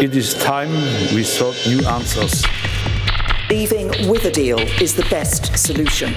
It 0.00 0.16
is 0.16 0.32
time 0.32 0.70
we 1.14 1.22
sought 1.22 1.54
new 1.66 1.86
answers. 1.86 2.42
Leaving 3.50 3.88
with 4.08 4.24
a 4.24 4.30
deal 4.30 4.58
is 4.80 4.94
the 4.94 5.04
best 5.10 5.58
solution. 5.58 6.14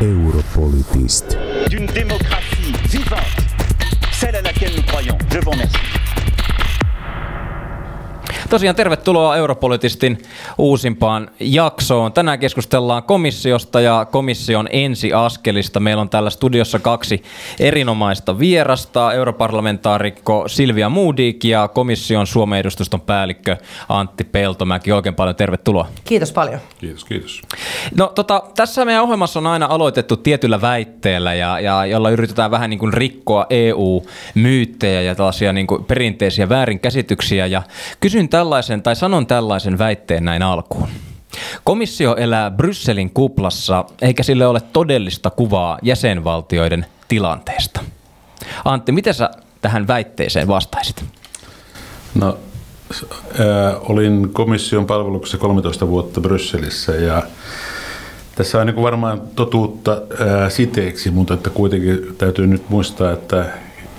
Europolitist. 0.00 1.36
d'une 1.68 1.86
démocratie 1.86 2.72
vivante, 2.84 3.42
celle 4.12 4.36
à 4.36 4.42
laquelle 4.42 4.76
nous 4.76 4.82
croyons. 4.82 5.18
Je 5.32 5.38
vous 5.40 5.50
remercie. 5.50 6.01
Tosiaan 8.52 8.76
tervetuloa 8.76 9.36
Europolitistin 9.36 10.18
uusimpaan 10.58 11.30
jaksoon. 11.40 12.12
Tänään 12.12 12.38
keskustellaan 12.38 13.02
komissiosta 13.02 13.80
ja 13.80 14.06
komission 14.10 14.68
ensiaskelista. 14.70 15.80
Meillä 15.80 16.00
on 16.00 16.08
täällä 16.08 16.30
studiossa 16.30 16.78
kaksi 16.78 17.22
erinomaista 17.60 18.38
vierasta, 18.38 19.12
europarlamentaarikko 19.12 20.44
Silvia 20.46 20.88
Moodik 20.88 21.44
ja 21.44 21.68
komission 21.68 22.26
Suomen 22.26 22.58
edustuston 22.58 23.00
päällikkö 23.00 23.56
Antti 23.88 24.24
Peltomäki. 24.24 24.92
Oikein 24.92 25.14
paljon 25.14 25.36
tervetuloa. 25.36 25.88
Kiitos 26.04 26.32
paljon. 26.32 26.60
Kiitos, 26.78 27.04
kiitos. 27.04 27.42
No 27.96 28.12
tota, 28.14 28.42
tässä 28.56 28.84
meidän 28.84 29.02
ohjelmassa 29.02 29.40
on 29.40 29.46
aina 29.46 29.66
aloitettu 29.66 30.16
tietyllä 30.16 30.60
väitteellä, 30.60 31.34
ja, 31.34 31.60
ja 31.60 31.86
jolla 31.86 32.10
yritetään 32.10 32.50
vähän 32.50 32.70
niin 32.70 32.80
kuin 32.80 32.92
rikkoa 32.92 33.46
EU-myyttejä 33.50 35.02
ja 35.02 35.14
tällaisia 35.14 35.52
niin 35.52 35.66
kuin 35.66 35.84
perinteisiä 35.84 36.48
väärinkäsityksiä. 36.48 37.46
Ja 37.46 37.62
kysyn 38.00 38.28
tällaisen, 38.42 38.82
tai 38.82 38.96
sanon 38.96 39.26
tällaisen 39.26 39.78
väitteen 39.78 40.24
näin 40.24 40.42
alkuun. 40.42 40.88
Komissio 41.64 42.16
elää 42.16 42.50
Brysselin 42.50 43.10
kuplassa, 43.10 43.84
eikä 44.02 44.22
sille 44.22 44.46
ole 44.46 44.60
todellista 44.72 45.30
kuvaa 45.30 45.78
jäsenvaltioiden 45.82 46.86
tilanteesta. 47.08 47.80
Antti, 48.64 48.92
miten 48.92 49.14
sä 49.14 49.30
tähän 49.60 49.86
väitteeseen 49.86 50.48
vastaisit? 50.48 51.04
No, 52.14 52.38
ää, 53.38 53.76
olin 53.76 54.28
komission 54.32 54.86
palveluksessa 54.86 55.38
13 55.38 55.88
vuotta 55.88 56.20
Brysselissä 56.20 56.92
ja 56.92 57.22
tässä 58.34 58.60
on 58.60 58.66
niin 58.66 58.82
varmaan 58.82 59.22
totuutta 59.36 60.02
ää, 60.26 60.50
siteeksi, 60.50 61.10
mutta 61.10 61.34
että 61.34 61.50
kuitenkin 61.50 62.14
täytyy 62.18 62.46
nyt 62.46 62.68
muistaa, 62.68 63.12
että 63.12 63.46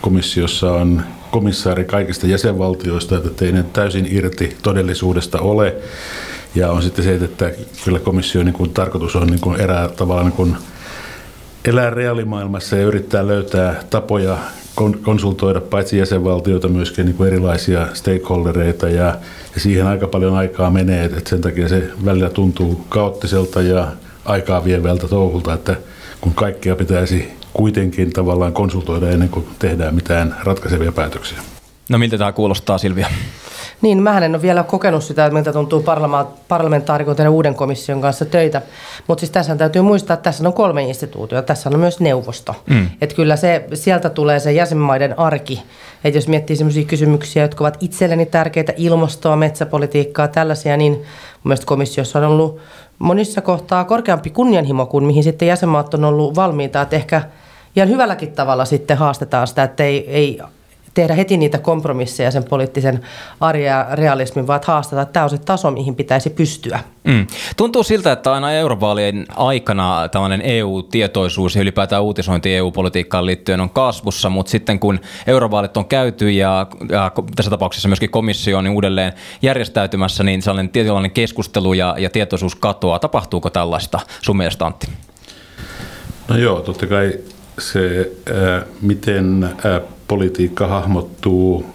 komissiossa 0.01 0.71
on 0.71 1.03
komissaari 1.33 1.85
kaikista 1.85 2.27
jäsenvaltioista, 2.27 3.17
että 3.17 3.45
ei 3.45 3.51
ne 3.51 3.63
täysin 3.63 4.07
irti 4.11 4.57
todellisuudesta 4.63 5.39
ole. 5.39 5.75
Ja 6.55 6.71
on 6.71 6.83
sitten 6.83 7.05
se, 7.05 7.15
että 7.15 7.51
kyllä 7.83 7.99
komission 7.99 8.45
niin 8.45 8.53
kuin, 8.53 8.73
tarkoitus 8.73 9.15
on 9.15 9.27
niin 9.27 9.39
kuin 9.39 9.61
erää 9.61 9.89
tavalla 9.89 10.23
niin 10.23 10.33
kuin, 10.33 10.55
elää 11.65 11.89
reaalimaailmassa 11.89 12.75
ja 12.75 12.83
yrittää 12.83 13.27
löytää 13.27 13.83
tapoja 13.89 14.37
kon- 14.81 14.97
konsultoida 15.01 15.61
paitsi 15.61 15.97
jäsenvaltioita 15.97 16.67
myöskin 16.67 17.05
niin 17.05 17.15
kuin 17.15 17.27
erilaisia 17.27 17.87
stakeholdereita 17.93 18.89
ja, 18.89 19.05
ja 19.55 19.61
siihen 19.61 19.87
aika 19.87 20.07
paljon 20.07 20.35
aikaa 20.35 20.69
menee, 20.69 21.05
että 21.05 21.29
sen 21.29 21.41
takia 21.41 21.69
se 21.69 21.89
välillä 22.05 22.29
tuntuu 22.29 22.85
kaoottiselta 22.89 23.61
ja 23.61 23.87
aikaa 24.25 24.65
vievältä 24.65 25.07
touhulta, 25.07 25.53
että 25.53 25.75
kun 26.21 26.33
kaikkea 26.33 26.75
pitäisi 26.75 27.42
kuitenkin 27.53 28.13
tavallaan 28.13 28.53
konsultoida 28.53 29.09
ennen 29.09 29.29
kuin 29.29 29.47
tehdään 29.59 29.95
mitään 29.95 30.35
ratkaisevia 30.43 30.91
päätöksiä. 30.91 31.37
No 31.89 31.97
miltä 31.97 32.17
tämä 32.17 32.31
kuulostaa 32.31 32.77
Silvia? 32.77 33.07
Niin, 33.81 34.03
mä 34.03 34.17
en 34.17 34.31
ole 34.31 34.41
vielä 34.41 34.63
kokenut 34.63 35.03
sitä, 35.03 35.25
että 35.25 35.33
miltä 35.33 35.53
tuntuu 35.53 35.79
parlama- 35.79 36.27
parlamentaarikon 36.47 37.15
tehdä 37.15 37.29
uuden 37.29 37.55
komission 37.55 38.01
kanssa 38.01 38.25
töitä. 38.25 38.61
Mutta 39.07 39.19
siis 39.19 39.31
tässä 39.31 39.55
täytyy 39.55 39.81
muistaa, 39.81 40.13
että 40.13 40.23
tässä 40.23 40.47
on 40.47 40.53
kolme 40.53 40.83
instituutiota. 40.83 41.47
Tässä 41.47 41.69
on 41.69 41.79
myös 41.79 41.99
neuvosto. 41.99 42.55
Mm. 42.69 42.87
Että 43.01 43.15
kyllä 43.15 43.35
se, 43.35 43.65
sieltä 43.73 44.09
tulee 44.09 44.39
se 44.39 44.51
jäsenmaiden 44.51 45.19
arki. 45.19 45.63
Että 46.03 46.17
jos 46.17 46.27
miettii 46.27 46.55
sellaisia 46.55 46.85
kysymyksiä, 46.85 47.43
jotka 47.43 47.63
ovat 47.63 47.77
itselleni 47.79 48.25
tärkeitä, 48.25 48.73
ilmastoa, 48.77 49.35
metsäpolitiikkaa, 49.35 50.27
tällaisia, 50.27 50.77
niin 50.77 50.93
mun 50.93 51.03
mielestä 51.43 51.65
komissiossa 51.65 52.19
on 52.19 52.25
ollut 52.25 52.59
monissa 52.99 53.41
kohtaa 53.41 53.83
korkeampi 53.83 54.29
kunnianhimo 54.29 54.85
kuin 54.85 55.03
mihin 55.03 55.23
sitten 55.23 55.47
jäsenmaat 55.47 55.93
on 55.93 56.05
ollut 56.05 56.35
valmiita. 56.35 56.81
Että 56.81 56.95
ehkä 56.95 57.21
ihan 57.75 57.89
hyvälläkin 57.89 58.31
tavalla 58.31 58.65
sitten 58.65 58.97
haastetaan 58.97 59.47
sitä, 59.47 59.63
että 59.63 59.83
ei, 59.83 60.09
ei 60.09 60.41
tehdä 60.93 61.13
heti 61.13 61.37
niitä 61.37 61.57
kompromisseja 61.57 62.31
sen 62.31 62.43
poliittisen 62.43 63.01
arjen 63.39 63.67
ja 63.67 63.87
realismin, 63.91 64.47
vaan 64.47 64.57
että 64.57 64.71
haastetaan, 64.71 65.03
että 65.03 65.13
tämä 65.13 65.23
on 65.23 65.29
se 65.29 65.37
taso, 65.37 65.71
mihin 65.71 65.95
pitäisi 65.95 66.29
pystyä. 66.29 66.79
Mm. 67.03 67.27
Tuntuu 67.57 67.83
siltä, 67.83 68.11
että 68.11 68.33
aina 68.33 68.51
eurovaalien 68.51 69.25
aikana 69.35 70.09
tällainen 70.09 70.41
EU-tietoisuus 70.41 71.55
ja 71.55 71.61
ylipäätään 71.61 72.03
uutisointi 72.03 72.55
EU-politiikkaan 72.55 73.25
liittyen 73.25 73.61
on 73.61 73.69
kasvussa, 73.69 74.29
mutta 74.29 74.49
sitten 74.49 74.79
kun 74.79 74.99
eurovaalit 75.27 75.77
on 75.77 75.85
käyty 75.85 76.31
ja, 76.31 76.67
ja 76.89 77.11
tässä 77.35 77.49
tapauksessa 77.49 77.87
myöskin 77.87 78.09
komissio 78.09 78.57
on 78.57 78.67
uudelleen 78.67 79.13
järjestäytymässä, 79.41 80.23
niin 80.23 80.41
sellainen 80.41 80.71
tietynlainen 80.71 81.11
keskustelu 81.11 81.73
ja, 81.73 81.95
ja 81.97 82.09
tietoisuus 82.09 82.55
katoaa. 82.55 82.99
Tapahtuuko 82.99 83.49
tällaista 83.49 83.99
sun 84.21 84.37
mielestä, 84.37 84.65
Antti? 84.65 84.87
No 86.27 86.37
joo, 86.37 86.61
totta 86.61 86.87
kai 86.87 87.13
se, 87.59 88.11
miten 88.81 89.49
politiikka 90.07 90.67
hahmottuu 90.67 91.65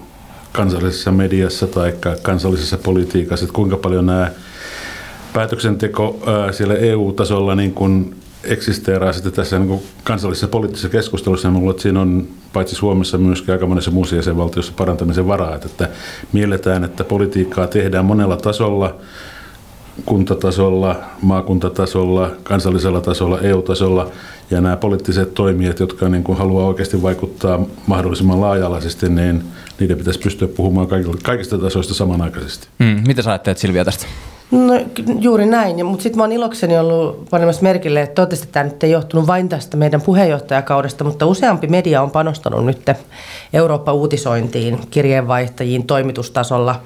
kansallisessa 0.52 1.12
mediassa 1.12 1.66
tai 1.66 1.94
kansallisessa 2.22 2.78
politiikassa, 2.78 3.44
että 3.44 3.54
kuinka 3.54 3.76
paljon 3.76 4.06
nämä 4.06 4.30
päätöksenteko 5.32 6.22
ää, 6.26 6.52
siellä 6.52 6.74
EU-tasolla 6.74 7.54
niin 7.54 7.72
kuin 7.72 8.14
eksisteeraa 8.44 9.12
sitten 9.12 9.32
tässä 9.32 9.58
niin 9.58 9.68
kuin 9.68 9.82
kansallisessa 10.04 10.48
poliittisessa 10.48 10.88
keskustelussa. 10.88 11.50
Minulla 11.50 11.70
että 11.70 11.82
siinä 11.82 12.00
on 12.00 12.28
paitsi 12.52 12.74
Suomessa 12.74 13.18
myöskin 13.18 13.52
aika 13.52 13.66
monessa 13.66 13.90
muussa 13.90 14.16
jäsenvaltiossa 14.16 14.72
parantamisen 14.76 15.28
varaa, 15.28 15.54
että, 15.54 15.66
että 15.66 15.88
mielletään, 16.32 16.84
että 16.84 17.04
politiikkaa 17.04 17.66
tehdään 17.66 18.04
monella 18.04 18.36
tasolla, 18.36 18.96
kuntatasolla, 20.06 20.96
maakuntatasolla, 21.22 22.30
kansallisella 22.42 23.00
tasolla, 23.00 23.40
EU-tasolla 23.40 24.10
ja 24.50 24.60
nämä 24.60 24.76
poliittiset 24.76 25.34
toimijat, 25.34 25.80
jotka 25.80 26.08
niin 26.08 26.24
kuin 26.24 26.38
haluaa 26.38 26.66
oikeasti 26.66 27.02
vaikuttaa 27.02 27.60
mahdollisimman 27.86 28.40
laaja-alaisesti, 28.40 29.08
niin 29.08 29.44
niiden 29.80 29.98
pitäisi 29.98 30.20
pystyä 30.20 30.48
puhumaan 30.48 30.88
kaikista, 31.22 31.58
tasoista 31.58 31.94
samanaikaisesti. 31.94 32.68
Mm. 32.78 33.02
Mitä 33.06 33.22
sä 33.22 33.30
ajattelet 33.30 33.58
Silvia 33.58 33.84
tästä? 33.84 34.06
No 34.50 34.80
juuri 35.20 35.46
näin, 35.46 35.86
mutta 35.86 36.02
sitten 36.02 36.16
mä 36.16 36.22
oon 36.22 36.32
ilokseni 36.32 36.78
ollut 36.78 37.30
panemassa 37.30 37.62
merkille, 37.62 38.02
että 38.02 38.14
toivottavasti 38.14 38.48
tämä 38.52 38.64
nyt 38.64 38.84
ei 38.84 38.90
johtunut 38.90 39.26
vain 39.26 39.48
tästä 39.48 39.76
meidän 39.76 40.00
puheenjohtajakaudesta, 40.00 41.04
mutta 41.04 41.26
useampi 41.26 41.66
media 41.66 42.02
on 42.02 42.10
panostanut 42.10 42.64
nyt 42.64 42.90
Eurooppa-uutisointiin, 43.52 44.78
kirjeenvaihtajiin, 44.90 45.86
toimitustasolla. 45.86 46.80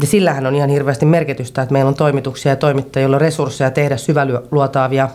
Ja 0.00 0.06
sillähän 0.06 0.46
on 0.46 0.54
ihan 0.54 0.70
hirveästi 0.70 1.06
merkitystä, 1.06 1.62
että 1.62 1.72
meillä 1.72 1.88
on 1.88 1.94
toimituksia 1.94 2.52
ja 2.52 2.56
toimittajia, 2.56 3.02
joilla 3.02 3.16
on 3.16 3.20
resursseja 3.20 3.70
tehdä 3.70 3.96
syväluotaavia 3.96 5.08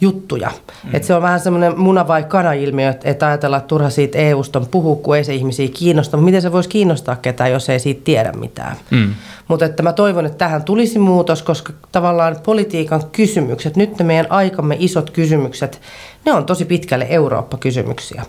juttuja. 0.00 0.50
Mm. 0.84 0.94
Et 0.94 1.04
se 1.04 1.14
on 1.14 1.22
vähän 1.22 1.40
semmoinen 1.40 1.78
muna 1.78 2.08
vai 2.08 2.24
kana 2.24 2.52
ilmiö, 2.52 2.90
että 2.90 3.10
et 3.10 3.22
ajatellaan, 3.22 3.58
että 3.58 3.68
turha 3.68 3.90
siitä 3.90 4.18
EUsta 4.18 4.58
on 4.58 4.66
puhua, 4.70 4.96
kun 4.96 5.16
ei 5.16 5.24
se 5.24 5.34
ihmisiä 5.34 5.68
kiinnosta. 5.74 6.16
Mutta 6.16 6.24
miten 6.24 6.42
se 6.42 6.52
voisi 6.52 6.68
kiinnostaa 6.68 7.16
ketään, 7.16 7.52
jos 7.52 7.68
ei 7.68 7.78
siitä 7.78 8.00
tiedä 8.04 8.32
mitään? 8.32 8.76
Mm. 8.90 9.14
Mutta 9.48 9.64
että 9.64 9.82
mä 9.82 9.92
toivon, 9.92 10.26
että 10.26 10.38
tähän 10.38 10.64
tulisi 10.64 10.98
muutos, 10.98 11.42
koska 11.42 11.72
tavallaan 11.92 12.36
politiikan 12.44 13.02
kysymykset, 13.12 13.76
nyt 13.76 13.98
ne 13.98 14.04
meidän 14.04 14.26
aikamme 14.30 14.76
isot 14.78 15.10
kysymykset, 15.10 15.80
ne 16.24 16.32
on 16.32 16.46
tosi 16.46 16.64
pitkälle 16.64 17.06
Eurooppa-kysymyksiä. 17.10 18.22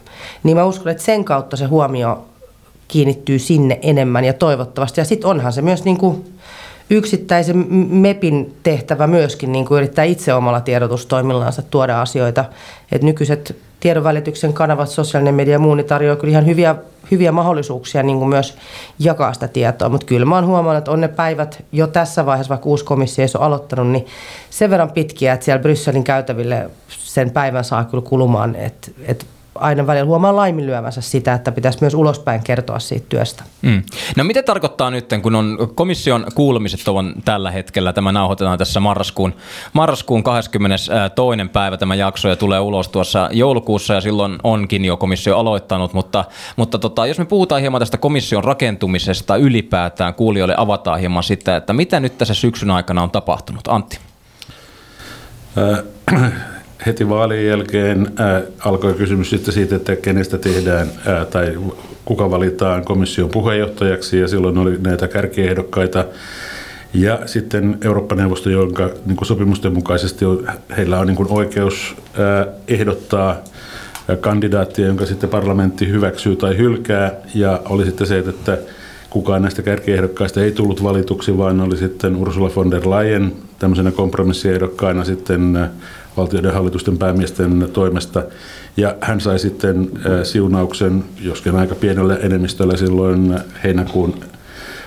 Niin 0.44 0.58
mä 0.58 0.66
uskon, 0.66 0.92
että 0.92 1.04
sen 1.04 1.24
kautta 1.24 1.58
se 1.58 1.66
huomio 1.66 2.26
kiinnittyy 2.92 3.40
sinne 3.40 3.80
enemmän 3.82 4.24
ja 4.26 4.34
toivottavasti. 4.34 5.02
Ja 5.02 5.06
sitten 5.06 5.30
onhan 5.30 5.54
se 5.54 5.62
myös 5.62 5.86
niin 5.86 5.98
kuin 5.98 6.34
yksittäisen 6.90 7.58
MEPin 7.90 8.56
tehtävä 8.64 9.08
myöskin 9.08 9.52
niin 9.52 9.66
kuin 9.66 9.78
yrittää 9.78 10.06
itse 10.06 10.34
omalla 10.34 10.62
tiedotustoimillansa 10.62 11.62
tuoda 11.62 12.02
asioita. 12.02 12.46
Et 12.92 13.04
nykyiset 13.04 13.56
tiedonvälityksen 13.80 14.54
kanavat, 14.54 14.90
sosiaalinen 14.90 15.36
media 15.36 15.52
ja 15.52 15.60
muu, 15.60 15.76
niin 15.76 15.88
tarjoaa 15.88 16.16
kyllä 16.16 16.32
ihan 16.32 16.46
hyviä, 16.46 16.76
hyviä 17.12 17.32
mahdollisuuksia 17.32 18.04
niin 18.04 18.18
kuin 18.18 18.30
myös 18.30 18.58
jakaa 19.00 19.34
sitä 19.34 19.48
tietoa. 19.48 19.90
Mutta 19.90 20.06
kyllä 20.06 20.26
mä 20.26 20.36
oon 20.36 20.46
huomannut, 20.46 20.78
että 20.78 20.92
on 20.92 21.02
ne 21.02 21.08
päivät 21.08 21.64
jo 21.72 21.88
tässä 21.88 22.26
vaiheessa, 22.26 22.50
vaikka 22.50 22.70
uusi 22.70 22.86
komissio 22.86 23.24
ei 23.24 23.30
ole 23.38 23.46
aloittanut, 23.46 23.88
niin 23.88 24.06
sen 24.50 24.70
verran 24.70 24.92
pitkiä, 24.92 25.34
että 25.34 25.46
siellä 25.46 25.62
Brysselin 25.62 26.04
käytäville 26.04 26.70
sen 26.90 27.32
päivän 27.32 27.64
saa 27.64 27.84
kyllä 27.84 28.04
kulumaan, 28.04 28.56
että, 28.56 28.92
että 29.08 29.26
aina 29.56 29.88
välillä 29.88 30.06
huomaa 30.06 30.36
laiminlyömänsä 30.36 31.02
sitä, 31.02 31.34
että 31.34 31.52
pitäisi 31.52 31.78
myös 31.82 31.94
ulospäin 31.94 32.44
kertoa 32.44 32.80
siitä 32.80 33.06
työstä. 33.10 33.44
Mm. 33.62 33.84
No 34.18 34.24
mitä 34.24 34.44
tarkoittaa 34.44 34.92
nyt, 34.92 35.10
kun 35.22 35.36
on 35.36 35.58
komission 35.76 36.26
kuulumiset 36.36 36.88
on 36.88 37.14
tällä 37.26 37.52
hetkellä, 37.52 37.94
tämä 37.94 38.12
nauhoitetaan 38.12 38.58
tässä 38.58 38.80
marraskuun, 38.80 39.34
marraskuun 39.74 40.24
22. 40.24 40.92
päivä 41.54 41.78
tämä 41.78 41.96
jakso 41.96 42.30
ja 42.30 42.36
tulee 42.36 42.60
ulos 42.60 42.88
tuossa 42.88 43.30
joulukuussa 43.32 43.94
ja 43.94 44.02
silloin 44.02 44.38
onkin 44.44 44.86
jo 44.86 44.98
komissio 44.98 45.38
aloittanut, 45.38 45.94
mutta, 45.94 46.26
mutta 46.56 46.80
tota, 46.80 47.06
jos 47.06 47.20
me 47.20 47.26
puhutaan 47.26 47.62
hieman 47.62 47.82
tästä 47.82 47.98
komission 47.98 48.44
rakentumisesta 48.44 49.36
ylipäätään, 49.36 50.14
kuulijoille 50.14 50.56
avataan 50.58 51.00
hieman 51.00 51.24
sitä, 51.24 51.56
että 51.56 51.74
mitä 51.74 52.00
nyt 52.00 52.18
tässä 52.18 52.34
syksyn 52.34 52.72
aikana 52.72 53.04
on 53.04 53.12
tapahtunut. 53.12 53.68
Antti. 53.68 54.00
Äh, 56.82 56.86
heti 56.86 57.10
vaalien 57.10 57.46
jälkeen 57.46 58.12
äh, 58.20 58.42
alkoi 58.60 58.94
kysymys 58.94 59.30
sitten 59.30 59.54
siitä, 59.54 59.76
että 59.76 59.96
kenestä 59.96 60.38
tehdään 60.38 60.88
äh, 61.08 61.28
tai 61.28 61.58
kuka 62.06 62.32
valitaan 62.32 62.86
komission 62.86 63.30
puheenjohtajaksi 63.30 64.20
ja 64.20 64.28
silloin 64.28 64.58
oli 64.58 64.78
näitä 64.82 65.08
kärkiehdokkaita. 65.08 66.06
Ja 66.94 67.20
sitten 67.26 67.78
Eurooppa-neuvosto, 67.82 68.50
jonka 68.50 68.90
niin 69.06 69.16
kuin 69.16 69.28
sopimusten 69.28 69.74
mukaisesti 69.74 70.26
on, 70.26 70.48
heillä 70.78 71.00
on 71.00 71.08
niin 71.08 71.16
kuin 71.16 71.32
oikeus 71.32 71.96
ää, 72.18 72.48
ehdottaa 72.68 73.38
kandidaattia, 74.20 74.88
jonka 74.88 75.06
sitten 75.06 75.30
parlamentti 75.30 75.88
hyväksyy 75.88 76.36
tai 76.36 76.58
hylkää. 76.58 77.12
Ja 77.36 77.62
oli 77.70 77.86
sitten 77.86 78.08
se, 78.08 78.18
että 78.18 78.58
kukaan 79.10 79.42
näistä 79.42 79.62
kärkiehdokkaista 79.62 80.44
ei 80.44 80.52
tullut 80.52 80.84
valituksi, 80.84 81.38
vaan 81.38 81.62
oli 81.62 81.78
sitten 81.78 82.16
Ursula 82.16 82.52
von 82.56 82.72
der 82.72 82.90
Leyen 82.90 83.34
tämmöisenä 83.60 83.92
kompromissiehdokkaana 83.92 85.04
sitten 85.04 85.70
valtioiden 86.18 86.54
hallitusten 86.54 86.98
päämiesten 86.98 87.70
toimesta. 87.74 88.24
Ja 88.78 88.96
hän 89.02 89.22
sai 89.22 89.40
sitten 89.40 89.90
siunauksen, 90.24 91.04
joskin 91.22 91.56
aika 91.56 91.76
pienellä 91.76 92.16
enemmistöllä 92.16 92.78
silloin 92.78 93.40
heinäkuun 93.64 94.14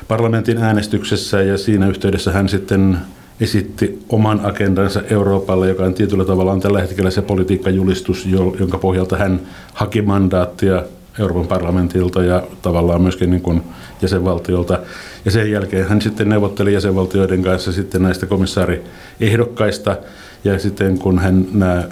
parlamentin 0.09 0.59
äänestyksessä 0.59 1.43
ja 1.43 1.59
siinä 1.59 1.89
yhteydessä 1.89 2.33
hän 2.33 2.49
sitten 2.49 2.99
esitti 3.41 3.99
oman 4.09 4.41
agendansa 4.43 5.03
Euroopalle, 5.11 5.69
joka 5.69 5.85
on 5.85 5.95
tietyllä 5.95 6.25
tavalla 6.25 6.53
on 6.53 6.61
tällä 6.61 6.81
hetkellä 6.81 7.11
se 7.11 7.23
politiikkajulistus, 7.23 8.27
jonka 8.59 8.79
pohjalta 8.79 9.17
hän 9.17 9.41
haki 9.75 10.03
mandaattia 10.03 10.83
Euroopan 11.19 11.47
parlamentilta 11.47 12.25
ja 12.25 12.43
tavallaan 12.63 13.03
myöskin 13.03 13.31
niin 13.31 13.43
kuin 13.43 13.63
jäsenvaltiolta. 14.03 14.79
Ja 15.25 15.31
sen 15.31 15.51
jälkeen 15.51 15.89
hän 15.89 16.03
sitten 16.03 16.29
neuvotteli 16.29 16.75
jäsenvaltioiden 16.75 17.43
kanssa 17.43 17.73
sitten 17.73 18.03
näistä 18.03 18.27
komissaariehdokkaista. 18.27 19.97
Ja 20.45 20.59
sitten 20.59 20.99
kun 20.99 21.19
hän 21.19 21.47
nämä 21.53 21.85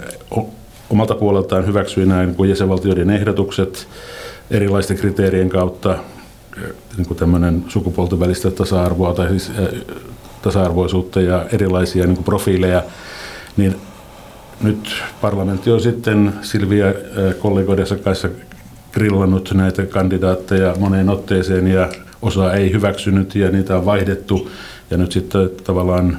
omalta 0.89 1.15
puoleltaan 1.15 1.67
hyväksyi 1.67 2.05
näin 2.05 2.27
niin 2.27 2.35
kuin 2.35 2.49
jäsenvaltioiden 2.49 3.09
ehdotukset 3.09 3.87
erilaisten 4.51 4.97
kriteerien 4.97 5.49
kautta, 5.49 5.97
niin 6.97 7.07
kuin 7.07 7.17
tämmöinen 7.17 7.63
sukupuolten 7.67 8.19
välistä 8.19 8.51
tasa-arvoa 8.51 9.13
tai 9.13 9.29
siis 9.29 9.51
tasa-arvoisuutta 10.41 11.21
ja 11.21 11.45
erilaisia 11.51 12.05
niin 12.05 12.15
kuin 12.15 12.25
profiileja, 12.25 12.83
niin 13.57 13.75
nyt 14.61 14.89
parlamentti 15.21 15.71
on 15.71 15.81
sitten 15.81 16.33
Silvia 16.41 16.93
kollegoidensa 17.39 17.95
kanssa 17.95 18.29
grillannut 18.91 19.53
näitä 19.53 19.85
kandidaatteja 19.85 20.75
moneen 20.79 21.09
otteeseen 21.09 21.67
ja 21.67 21.89
osa 22.21 22.53
ei 22.53 22.71
hyväksynyt 22.71 23.35
ja 23.35 23.51
niitä 23.51 23.77
on 23.77 23.85
vaihdettu. 23.85 24.49
Ja 24.89 24.97
nyt 24.97 25.11
sitten 25.11 25.49
tavallaan 25.63 26.17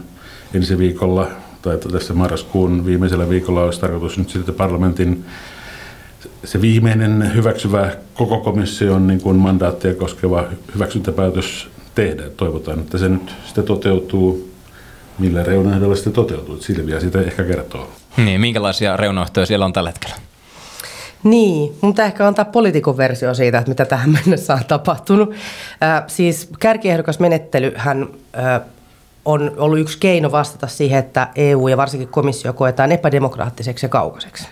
ensi 0.55 0.79
viikolla 0.79 1.31
tai 1.65 1.79
tässä 1.79 2.15
marraskuun 2.15 2.87
viimeisellä 2.87 3.29
viikolla 3.29 3.63
olisi 3.63 3.81
tarkoitus 3.81 4.19
nyt 4.19 4.31
sitten 4.31 4.55
parlamentin 4.55 5.25
se 6.45 6.61
viimeinen 6.61 7.35
hyväksyvä 7.35 7.91
koko 8.15 8.39
komission 8.41 9.07
niin 9.07 9.21
kuin 9.21 9.37
mandaattia 9.37 9.95
koskeva 9.95 10.45
hyväksyntäpäätös 10.75 11.69
tehdä. 11.95 12.23
Toivotaan, 12.37 12.81
että 12.81 12.99
se 12.99 13.09
nyt 13.09 13.35
sitten 13.47 13.65
toteutuu. 13.65 14.51
Millä 15.19 15.43
reunaehdolla 15.43 15.95
sitten 15.95 16.13
toteutuu? 16.13 16.61
Silvia 16.61 17.01
sitä 17.01 17.21
ehkä 17.21 17.45
kertoo. 17.45 17.91
Niin, 18.17 18.41
minkälaisia 18.41 18.97
reunaehtoja 18.97 19.47
siellä 19.47 19.65
on 19.65 19.73
tällä 19.73 19.91
hetkellä? 19.91 20.17
Niin, 21.25 21.75
mutta 21.81 22.05
ehkä 22.05 22.27
antaa 22.27 22.45
poliitikon 22.45 22.97
versio 22.97 23.35
siitä, 23.35 23.59
että 23.59 23.69
mitä 23.69 23.85
tähän 23.85 24.11
mennessä 24.11 24.55
on 24.55 24.65
tapahtunut. 24.69 25.31
Äh, 25.83 26.03
siis 26.07 26.49
kärkiehdokasmenettelyhän 26.59 28.09
äh, 28.39 28.61
on 29.25 29.53
ollut 29.57 29.79
yksi 29.79 29.99
keino 29.99 30.33
vastata 30.33 30.67
siihen, 30.67 30.99
että 30.99 31.29
EU 31.37 31.69
ja 31.69 31.77
varsinkin 31.77 32.09
komissio 32.09 32.53
koetaan 32.53 32.93
epädemokraattiseksi 32.93 33.87
ja 33.87 33.91
kaukaiseksi. 33.91 34.49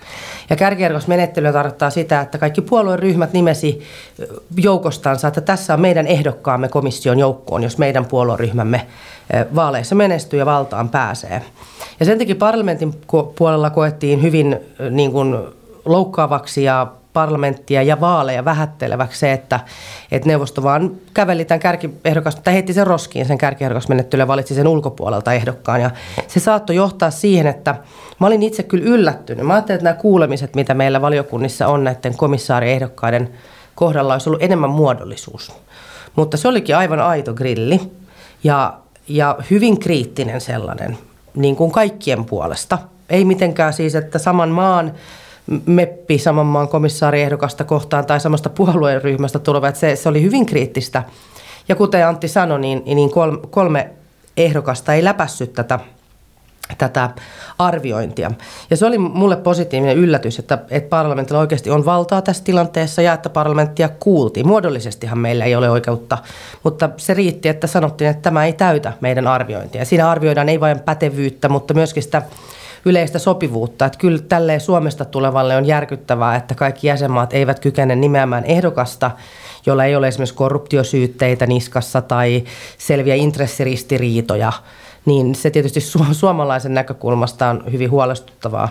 Ja 0.51 0.57
kärkiehdokasmenettely 0.57 1.53
tarkoittaa 1.53 1.91
sitä, 1.91 2.21
että 2.21 2.39
kaikki 2.39 2.61
puolueryhmät 2.61 3.33
nimesi 3.33 3.83
joukostansa, 4.57 5.29
että 5.29 5.41
tässä 5.41 5.75
on 5.75 5.81
meidän 5.81 6.07
ehdokkaamme 6.07 6.69
komission 6.69 7.19
joukkoon, 7.19 7.63
jos 7.63 7.79
meidän 7.79 8.05
puolueryhmämme 8.05 8.87
vaaleissa 9.55 9.95
menestyy 9.95 10.39
ja 10.39 10.47
valtaan 10.47 10.89
pääsee. 10.89 11.43
Ja 12.01 12.07
sen 12.07 12.19
takia 12.19 12.35
parlamentin 12.35 12.95
puolella 13.39 13.71
koettiin 13.71 14.23
hyvin 14.23 14.61
niin 14.91 15.13
kuin, 15.13 15.37
loukkaavaksi 15.85 16.65
ja 16.65 16.87
parlamenttia 17.13 17.83
ja 17.83 18.01
vaaleja 18.01 18.45
vähätteleväksi 18.45 19.19
se, 19.19 19.33
että, 19.33 19.61
että 20.13 20.29
neuvosto 20.29 20.63
vaan 20.63 20.91
käveli 21.15 21.45
tämän 21.45 21.61
kärkiehdokas, 21.61 22.37
tai 22.37 22.55
heitti 22.55 22.73
sen 22.73 22.87
roskiin 22.87 23.27
sen 23.27 23.39
kärkiehdokasmenettelyä 23.39 24.23
ja 24.23 24.29
valitsi 24.29 24.55
sen 24.55 24.69
ulkopuolelta 24.69 25.33
ehdokkaan. 25.33 25.81
Ja 25.81 25.91
se 26.29 26.41
saattoi 26.41 26.77
johtaa 26.77 27.11
siihen, 27.11 27.47
että 27.47 27.75
mä 28.21 28.27
olin 28.27 28.43
itse 28.43 28.63
kyllä 28.63 28.85
yllättynyt. 28.85 29.47
Mä 29.47 29.55
ajattelin, 29.55 29.77
että 29.77 29.85
nämä 29.85 30.01
kuulemiset, 30.01 30.55
mitä 30.55 30.75
meillä 30.75 31.01
valiokunnissa 31.01 31.67
on 31.67 31.85
näiden 31.85 32.17
komissaariehdokkaiden 32.17 33.31
kohdalla, 33.75 34.13
olisi 34.13 34.29
ollut 34.29 34.43
enemmän 34.43 34.71
muodollisuus. 34.71 35.53
Mutta 36.17 36.37
se 36.37 36.49
olikin 36.49 36.77
aivan 36.77 37.01
aito 37.01 37.35
grilli 37.35 37.81
ja, 38.45 38.75
ja 39.09 39.37
hyvin 39.51 39.81
kriittinen 39.81 40.41
sellainen, 40.41 40.99
niin 41.35 41.57
kuin 41.57 41.73
kaikkien 41.73 42.25
puolesta. 42.25 42.79
Ei 43.11 43.25
mitenkään 43.25 43.73
siis, 43.73 43.95
että 43.95 44.19
saman 44.19 44.49
maan 44.49 44.93
meppi 45.67 46.19
saman 46.19 46.47
maan 46.47 46.69
komissaariehdokasta 46.69 47.65
kohtaan 47.65 48.07
tai 48.07 48.21
samasta 48.21 48.51
puolueryhmästä 48.51 49.39
tuleva. 49.39 49.69
Että 49.69 49.81
se, 49.81 49.97
se 49.97 50.09
oli 50.09 50.23
hyvin 50.23 50.47
kriittistä. 50.47 51.03
Ja 51.69 51.75
kuten 51.75 52.07
Antti 52.07 52.29
sanoi, 52.29 52.61
niin, 52.61 52.83
niin 52.85 53.11
kolme, 53.11 53.39
kolme 53.51 53.91
ehdokasta 54.37 54.95
ei 54.95 55.05
läpässyt 55.05 55.53
tätä 55.53 55.81
tätä 56.79 57.11
arviointia. 57.59 58.31
Ja 58.71 58.77
se 58.77 58.87
oli 58.87 58.99
mulle 58.99 59.37
positiivinen 59.37 59.97
yllätys, 59.97 60.39
että, 60.39 60.59
että 60.71 60.89
parlamentilla 60.89 61.41
oikeasti 61.41 61.71
on 61.71 61.85
valtaa 61.85 62.23
tässä 62.23 62.45
tilanteessa 62.45 63.03
ja 63.03 63.13
että 63.13 63.31
parlamenttia 63.31 63.89
kuultiin. 63.89 64.47
Muodollisestihan 64.47 65.19
meillä 65.19 65.45
ei 65.45 65.55
ole 65.55 65.71
oikeutta, 65.71 66.19
mutta 66.63 66.91
se 66.97 67.15
riitti, 67.15 67.49
että 67.49 67.67
sanottiin, 67.67 68.11
että 68.11 68.23
tämä 68.23 68.45
ei 68.45 68.53
täytä 68.53 68.93
meidän 69.01 69.27
arviointia. 69.27 69.85
Siinä 69.85 70.11
arvioidaan 70.11 70.49
ei 70.49 70.61
vain 70.61 70.81
pätevyyttä, 70.81 71.49
mutta 71.49 71.75
myöskin 71.75 72.03
sitä 72.03 72.23
yleistä 72.85 73.19
sopivuutta. 73.19 73.87
Että 73.87 73.99
kyllä 73.99 74.19
tälleen 74.19 74.61
Suomesta 74.61 75.05
tulevalle 75.05 75.57
on 75.57 75.67
järkyttävää, 75.67 76.37
että 76.37 76.55
kaikki 76.55 76.87
jäsenmaat 76.87 77.33
eivät 77.33 77.61
kykene 77.61 77.97
nimeämään 77.97 78.45
ehdokasta, 78.45 79.11
jolla 79.67 79.85
ei 79.85 79.97
ole 79.97 80.09
esimerkiksi 80.09 80.35
korruptiosyytteitä 80.35 81.47
niskassa 81.47 82.03
tai 82.03 82.45
selviä 82.79 83.15
intressiristiriitoja. 83.15 84.53
Niin 85.07 85.35
se 85.35 85.51
tietysti 85.51 85.81
su- 85.81 86.15
suomalaisen 86.21 86.75
näkökulmasta 86.75 87.51
on 87.51 87.65
hyvin 87.73 87.91
huolestuttavaa. 87.91 88.69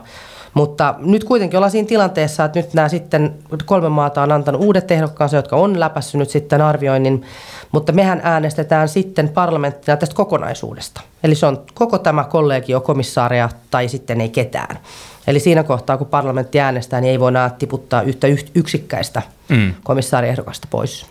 Mutta 0.54 0.96
nyt 0.98 1.24
kuitenkin 1.24 1.58
ollaan 1.58 1.72
siinä 1.72 1.88
tilanteessa, 1.88 2.46
että 2.46 2.60
nyt 2.60 2.74
nämä 2.74 2.90
sitten 2.90 3.34
kolme 3.66 3.90
maata 3.90 4.22
on 4.22 4.32
antanut 4.32 4.64
uudet 4.64 4.92
ehdokkaansa, 4.92 5.36
jotka 5.36 5.56
on 5.56 5.80
läpässyt 5.80 6.30
sitten 6.30 6.62
arvioinnin, 6.62 7.26
mutta 7.72 7.92
mehän 7.92 8.22
äänestetään 8.24 8.90
sitten 8.90 9.30
parlamenttina 9.30 9.98
tästä 9.98 10.16
kokonaisuudesta. 10.16 11.02
Eli 11.24 11.36
se 11.36 11.46
on 11.46 11.62
koko 11.74 11.98
tämä 11.98 12.24
kollegio, 12.24 12.82
komissaaria 12.82 13.50
tai 13.72 13.88
sitten 13.88 14.22
ei 14.22 14.30
ketään. 14.30 14.80
Eli 15.28 15.40
siinä 15.40 15.64
kohtaa, 15.64 15.98
kun 15.98 16.08
parlamentti 16.08 16.60
äänestää, 16.60 17.02
niin 17.02 17.12
ei 17.12 17.20
voi 17.20 17.32
tiputtaa 17.60 18.02
yhtä 18.02 18.28
yksikkäistä 18.56 19.22
mm. 19.50 19.74
komissaariehdokasta 19.84 20.68
pois. 20.72 21.06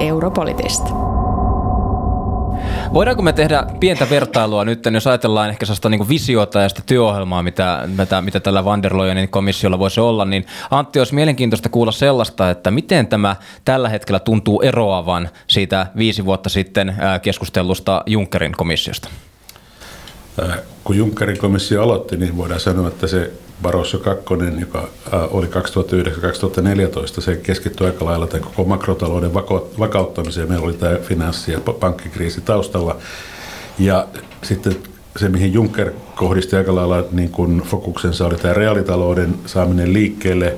Europolitista. 0.00 0.90
Voidaanko 2.92 3.22
me 3.22 3.32
tehdä 3.32 3.66
pientä 3.80 4.10
vertailua 4.10 4.64
nyt, 4.64 4.84
jos 4.92 5.06
ajatellaan 5.06 5.50
ehkä 5.50 5.66
sellaista 5.66 5.88
niin 5.88 6.08
visiota 6.08 6.60
ja 6.60 6.68
sitä 6.68 6.82
työohjelmaa, 6.86 7.42
mitä, 7.42 7.88
mitä, 7.96 8.22
mitä 8.22 8.40
tällä 8.40 8.64
Van 8.64 8.82
der 8.82 8.98
Leyenin 8.98 9.28
komissiolla 9.28 9.78
voisi 9.78 10.00
olla, 10.00 10.24
niin 10.24 10.46
Antti, 10.70 10.98
olisi 10.98 11.14
mielenkiintoista 11.14 11.68
kuulla 11.68 11.92
sellaista, 11.92 12.50
että 12.50 12.70
miten 12.70 13.06
tämä 13.06 13.36
tällä 13.64 13.88
hetkellä 13.88 14.18
tuntuu 14.18 14.60
eroavan 14.60 15.28
siitä 15.46 15.86
viisi 15.96 16.24
vuotta 16.24 16.48
sitten 16.48 16.94
keskustellusta 17.22 18.02
Junckerin 18.06 18.52
komissiosta? 18.52 19.08
Kun 20.84 20.96
Junckerin 20.96 21.38
komissio 21.38 21.82
aloitti, 21.82 22.16
niin 22.16 22.36
voidaan 22.36 22.60
sanoa, 22.60 22.88
että 22.88 23.06
se 23.06 23.32
Barroso 23.62 23.98
2, 23.98 24.24
joka 24.60 24.88
oli 25.30 25.46
2009-2014, 25.46 27.20
se 27.20 27.36
keskittyi 27.36 27.86
aika 27.86 28.04
lailla 28.04 28.26
tämän 28.26 28.44
koko 28.44 28.64
makrotalouden 28.64 29.34
vakauttamiseen. 29.78 30.48
Meillä 30.48 30.64
oli 30.64 30.72
tämä 30.72 30.96
finanssi- 31.02 31.52
ja 31.52 31.60
pankkikriisi 31.60 32.40
taustalla. 32.40 32.96
Ja 33.78 34.06
sitten 34.42 34.76
se, 35.16 35.28
mihin 35.28 35.52
Juncker 35.52 35.90
kohdisti 36.14 36.56
aika 36.56 36.74
lailla 36.74 37.04
niin 37.12 37.30
kuin 37.30 37.62
fokuksensa, 37.62 38.26
oli 38.26 38.36
tämä 38.36 38.54
reaalitalouden 38.54 39.34
saaminen 39.46 39.92
liikkeelle. 39.92 40.56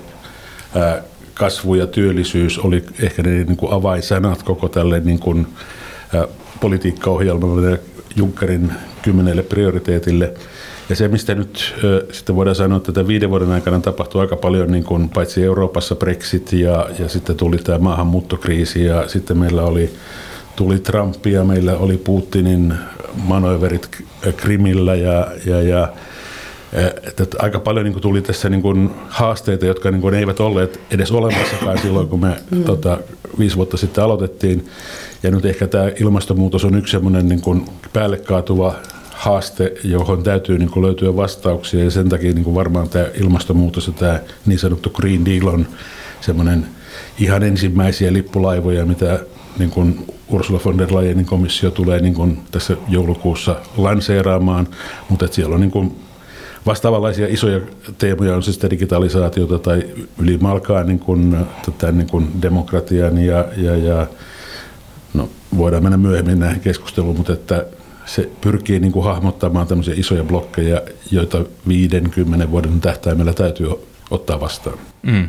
Kasvu 1.35 1.75
ja 1.75 1.87
työllisyys 1.87 2.59
oli 2.59 2.85
ehkä 3.01 3.23
ne 3.23 3.31
niin 3.31 3.57
kuin 3.57 3.73
avainsanat 3.73 4.43
koko 4.43 4.69
tälle 4.69 5.01
niin 5.01 5.19
kuin, 5.19 5.47
politiikkaohjelmalle 6.61 7.81
Junckerin 8.17 8.73
kymmenelle 9.03 9.43
prioriteetille– 9.43 10.35
ja 10.89 10.97
se, 10.97 11.09
mistä 11.09 11.35
nyt 11.35 11.75
sitten 12.13 12.37
voidaan 12.37 12.57
sanoa, 12.57 12.77
että 12.77 12.93
tätä 12.93 13.07
viiden 13.07 13.31
vuoden 13.31 13.51
aikana 13.51 13.81
tapahtui 13.81 14.21
aika 14.21 14.37
paljon, 14.37 14.73
niin 14.73 14.85
kuin 14.85 15.09
paitsi 15.09 15.45
Euroopassa 15.45 15.95
Brexit 15.95 16.53
ja, 16.53 16.87
ja 16.99 17.09
sitten 17.09 17.37
tuli 17.37 17.59
tämä 17.59 17.79
maahanmuuttokriisi 17.79 18.85
ja 18.85 19.09
sitten 19.09 19.39
meillä 19.39 19.63
oli, 19.63 19.91
tuli 20.57 20.79
Trump 20.79 21.27
ja 21.27 21.45
meillä 21.45 21.77
oli 21.77 21.97
Putinin 21.97 22.75
manöverit 23.15 23.89
Krimillä 24.37 24.95
ja, 24.95 25.27
ja, 25.47 25.63
ja 25.63 25.89
että, 27.07 27.23
että 27.23 27.37
aika 27.41 27.61
paljon 27.61 27.85
niin 27.85 27.93
kuin 27.93 28.03
tuli 28.03 28.23
tässä 28.23 28.49
niin 28.49 28.63
kuin 28.63 28.91
haasteita, 29.09 29.67
jotka 29.67 29.91
niin 29.91 30.01
kuin 30.01 30.15
eivät 30.15 30.41
olleet 30.41 30.81
edes 30.91 31.13
olemassakaan 31.13 31.79
silloin, 31.79 32.09
kun 32.09 32.21
me 32.21 32.37
mm. 32.51 32.65
tota, 32.65 32.99
viisi 33.39 33.57
vuotta 33.57 33.77
sitten 33.77 34.05
aloitettiin. 34.05 34.67
Ja 35.23 35.31
nyt 35.31 35.45
ehkä 35.45 35.67
tämä 35.67 35.91
ilmastonmuutos 36.01 36.65
on 36.65 36.75
yksi 36.75 36.93
semmoinen 36.93 37.29
niin 37.29 37.41
kuin 37.41 37.65
päälle 37.93 38.17
kaatuva 38.17 38.75
haaste, 39.23 39.73
johon 39.85 40.23
täytyy 40.23 40.59
niin 40.59 40.71
kuin 40.71 40.87
löytyä 40.87 41.17
vastauksia. 41.17 41.85
Ja 41.85 41.91
sen 41.91 42.09
takia 42.09 42.33
niin 42.33 42.45
kuin 42.45 42.55
varmaan 42.55 42.89
tämä 42.89 43.07
ilmastonmuutos 43.21 43.87
ja 43.87 43.93
tämä 43.93 44.21
niin 44.47 44.59
sanottu 44.59 44.91
Green 44.91 45.25
Deal 45.25 45.47
on 45.47 45.67
semmoinen 46.21 46.67
ihan 47.19 47.43
ensimmäisiä 47.43 48.13
lippulaivoja, 48.13 48.87
mitä 48.87 49.21
niin 49.59 49.71
kuin 49.71 50.07
Ursula 50.29 50.61
von 50.65 50.79
der 50.79 50.95
Leyenin 50.95 51.27
komissio 51.27 51.71
tulee 51.71 52.01
niin 52.01 52.15
kuin 52.15 52.39
tässä 52.51 52.77
joulukuussa 52.89 53.57
lanseeraamaan, 53.77 54.69
mutta 55.09 55.25
että 55.25 55.35
siellä 55.35 55.55
on 55.55 55.61
niin 55.61 55.71
kuin 55.71 55.97
vastaavanlaisia 56.67 57.27
isoja 57.31 57.61
teemoja, 57.99 58.37
on 58.37 58.43
sitten 58.43 58.71
digitalisaatiota 58.71 59.59
tai 59.59 59.83
ylimalkaa 60.19 60.85
niin 60.85 60.99
kuin, 60.99 61.37
tätä 61.67 61.93
niin 61.93 62.11
kuin 62.11 62.43
demokratian 62.43 63.19
ja, 63.19 63.45
ja, 63.57 63.77
ja 63.77 64.07
no, 65.15 65.29
voidaan 65.57 65.83
mennä 65.83 65.97
myöhemmin 65.97 66.39
näihin 66.39 66.61
keskusteluun, 66.61 67.17
mutta 67.17 67.33
että 67.33 67.67
se 68.07 68.31
pyrkii 68.41 68.81
niin 68.81 68.93
kuin 68.93 69.05
hahmottamaan 69.05 69.67
tämmöisiä 69.67 69.95
isoja 69.97 70.25
blokkeja, 70.25 70.81
joita 71.11 71.45
50 71.69 72.51
vuoden 72.51 72.81
tähtäimellä 72.81 73.33
täytyy 73.33 73.69
ottaa 74.11 74.41
vastaan. 74.41 74.79
Mm. 75.03 75.29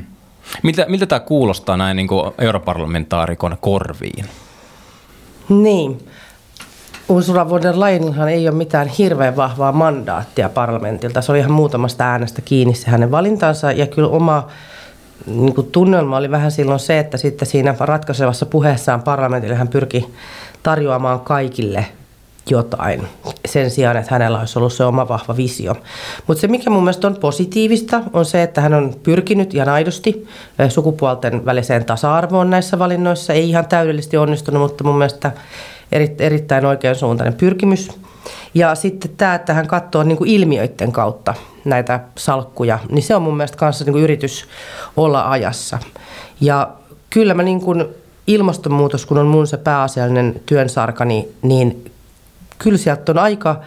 Miltä, 0.64 0.86
miltä 0.90 1.06
tämä 1.06 1.20
kuulostaa 1.20 1.78
näin 1.78 1.98
niin 1.98 2.08
kuin 2.08 2.32
europarlamentaarikon 2.38 3.58
korviin? 3.62 4.26
Niin. 5.50 6.08
Ursula 7.10 7.50
von 7.50 7.62
der 7.62 7.80
Leyenhan 7.80 8.30
ei 8.30 8.48
ole 8.48 8.58
mitään 8.58 8.88
hirveän 8.88 9.36
vahvaa 9.36 9.72
mandaattia 9.72 10.50
parlamentilta. 10.50 11.22
Se 11.22 11.32
oli 11.32 11.40
ihan 11.40 11.52
muutamasta 11.52 12.04
äänestä 12.04 12.42
kiinni 12.42 12.76
se 12.76 12.90
hänen 12.90 13.12
valintansa 13.12 13.72
ja 13.72 13.88
kyllä 13.88 14.10
oma 14.10 14.48
niin 15.26 15.56
kuin 15.56 15.68
tunnelma 15.72 16.18
oli 16.18 16.32
vähän 16.32 16.52
silloin 16.52 16.80
se, 16.80 17.00
että 17.00 17.18
sitten 17.18 17.48
siinä 17.48 17.76
ratkaisevassa 17.80 18.46
puheessaan 18.46 19.04
parlamentille 19.04 19.56
hän 19.56 19.68
pyrki 19.68 20.06
tarjoamaan 20.64 21.20
kaikille 21.20 21.86
jotain 22.50 23.08
sen 23.46 23.72
sijaan, 23.72 23.98
että 23.98 24.12
hänellä 24.12 24.40
olisi 24.40 24.60
ollut 24.60 24.74
se 24.74 24.84
oma 24.84 25.08
vahva 25.08 25.38
visio. 25.38 25.76
Mutta 26.28 26.42
se, 26.42 26.48
mikä 26.48 26.70
mun 26.70 26.84
mielestä 26.84 27.08
on 27.08 27.16
positiivista, 27.16 28.02
on 28.14 28.26
se, 28.26 28.44
että 28.44 28.62
hän 28.62 28.74
on 28.74 28.96
pyrkinyt 29.04 29.54
ihan 29.54 29.70
aidosti 29.70 30.28
eh, 30.60 30.72
sukupuolten 30.72 31.46
väliseen 31.46 31.86
tasa-arvoon 31.86 32.50
näissä 32.50 32.80
valinnoissa. 32.80 33.34
Ei 33.34 33.50
ihan 33.50 33.68
täydellisesti 33.68 34.18
onnistunut, 34.18 34.62
mutta 34.62 34.84
mun 34.84 34.98
mielestä 34.98 35.32
eri, 35.92 36.16
erittäin 36.20 36.66
oikeansuuntainen 36.66 37.34
pyrkimys. 37.34 37.92
Ja 38.54 38.76
sitten 38.76 39.12
tämä, 39.18 39.36
että 39.36 39.54
hän 39.54 39.68
katsoo 39.68 40.04
niin 40.04 40.18
kuin 40.18 40.30
ilmiöiden 40.30 40.92
kautta 40.92 41.34
näitä 41.66 42.00
salkkuja, 42.18 42.80
niin 42.90 43.04
se 43.04 43.16
on 43.16 43.22
mun 43.22 43.38
mielestä 43.38 43.58
kanssa 43.58 43.86
niin 43.86 43.94
kuin 43.94 44.04
yritys 44.04 44.46
olla 44.98 45.30
ajassa. 45.32 45.80
Ja 46.42 46.70
kyllä 47.10 47.34
mä 47.34 47.44
niin 47.44 47.62
kuin 47.62 47.86
ilmastonmuutos, 48.28 49.06
kun 49.06 49.18
on 49.18 49.28
mun 49.28 49.48
se 49.48 49.58
pääasiallinen 49.58 50.42
työnsarka, 50.46 51.06
niin, 51.06 51.36
niin 51.42 51.92
kyllä 52.64 52.78
sieltä 52.78 53.12
on 53.12 53.18
aika 53.18 53.62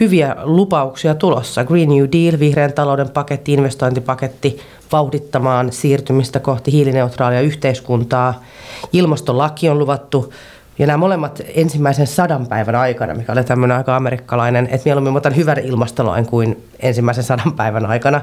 hyviä 0.00 0.36
lupauksia 0.42 1.14
tulossa. 1.14 1.64
Green 1.64 1.88
New 1.88 2.04
Deal, 2.12 2.38
vihreän 2.38 2.72
talouden 2.72 3.08
paketti, 3.10 3.52
investointipaketti 3.52 4.60
vauhdittamaan 4.92 5.72
siirtymistä 5.72 6.40
kohti 6.40 6.72
hiilineutraalia 6.72 7.40
yhteiskuntaa. 7.40 8.44
Ilmastolaki 8.92 9.68
on 9.68 9.78
luvattu 9.78 10.32
ja 10.80 10.86
nämä 10.86 10.96
molemmat 10.96 11.42
ensimmäisen 11.54 12.06
sadan 12.06 12.46
päivän 12.46 12.74
aikana, 12.74 13.14
mikä 13.14 13.32
oli 13.32 13.44
tämmöinen 13.44 13.76
aika 13.76 13.96
amerikkalainen, 13.96 14.64
että 14.64 14.80
mieluummin 14.84 15.16
otan 15.16 15.36
hyvän 15.36 15.58
ilmastolain 15.58 16.26
kuin 16.26 16.64
ensimmäisen 16.80 17.24
sadan 17.24 17.52
päivän 17.52 17.86
aikana. 17.86 18.20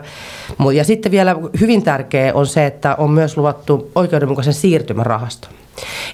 Ja 0.74 0.84
sitten 0.84 1.12
vielä 1.12 1.36
hyvin 1.60 1.84
tärkeä 1.84 2.34
on 2.34 2.48
se, 2.48 2.66
että 2.66 2.96
on 2.96 3.12
myös 3.12 3.38
luvattu 3.38 3.92
oikeudenmukaisen 3.96 4.54
siirtymärahaston. 4.54 5.52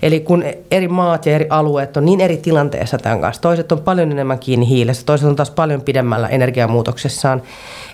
Eli 0.02 0.20
kun 0.20 0.44
eri 0.72 0.88
maat 0.88 1.26
ja 1.26 1.36
eri 1.36 1.48
alueet 1.50 1.98
on 1.98 2.06
niin 2.06 2.22
eri 2.22 2.38
tilanteessa 2.38 2.98
tämän 2.98 3.22
kanssa, 3.22 3.42
toiset 3.42 3.72
on 3.72 3.80
paljon 3.80 4.12
enemmän 4.12 4.40
kiinni 4.40 4.68
hiilessä, 4.68 5.06
toiset 5.06 5.30
on 5.30 5.36
taas 5.36 5.52
paljon 5.52 5.82
pidemmällä 5.82 6.28
energiamuutoksessaan, 6.28 7.42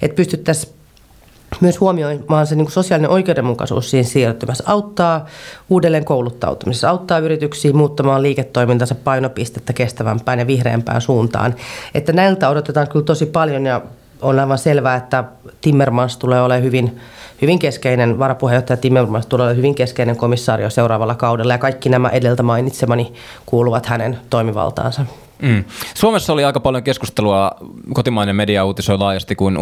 että 0.01 0.15
pystyttäisiin 0.15 0.78
myös 1.61 1.79
huomioimaan 1.79 2.47
se 2.47 2.55
niin 2.55 2.71
sosiaalinen 2.71 3.11
oikeudenmukaisuus 3.11 3.89
siinä 3.89 4.07
siirtymässä, 4.07 4.63
auttaa 4.67 5.25
uudelleen 5.69 6.05
kouluttautumisessa, 6.05 6.89
auttaa 6.89 7.19
yrityksiä 7.19 7.73
muuttamaan 7.73 8.21
liiketoimintansa 8.21 8.95
painopistettä 8.95 9.73
kestävämpään 9.73 10.39
ja 10.39 10.47
vihreämpään 10.47 11.01
suuntaan. 11.01 11.55
Että 11.93 12.13
näiltä 12.13 12.49
odotetaan 12.49 12.87
kyllä 12.87 13.05
tosi 13.05 13.25
paljon 13.25 13.65
ja 13.65 13.81
on 14.21 14.39
aivan 14.39 14.57
selvää, 14.57 14.95
että 14.95 15.23
Timmermans 15.61 16.17
tulee 16.17 16.41
olemaan 16.41 16.63
hyvin, 16.63 16.99
hyvin 17.41 17.59
keskeinen, 17.59 18.19
varapuheenjohtaja 18.19 18.77
Timmermans 18.77 19.25
tulee 19.25 19.43
olemaan 19.43 19.57
hyvin 19.57 19.75
keskeinen 19.75 20.17
komissaario 20.17 20.69
seuraavalla 20.69 21.15
kaudella 21.15 21.53
ja 21.53 21.57
kaikki 21.57 21.89
nämä 21.89 22.09
edeltä 22.09 22.43
mainitsemani 22.43 23.13
kuuluvat 23.45 23.85
hänen 23.85 24.19
toimivaltaansa. 24.29 25.05
Mm. 25.41 25.63
Suomessa 25.95 26.33
oli 26.33 26.43
aika 26.45 26.59
paljon 26.59 26.83
keskustelua, 26.83 27.51
kotimainen 27.93 28.35
media 28.35 28.65
uutisoi 28.65 28.97
laajasti, 28.97 29.35
kun 29.35 29.57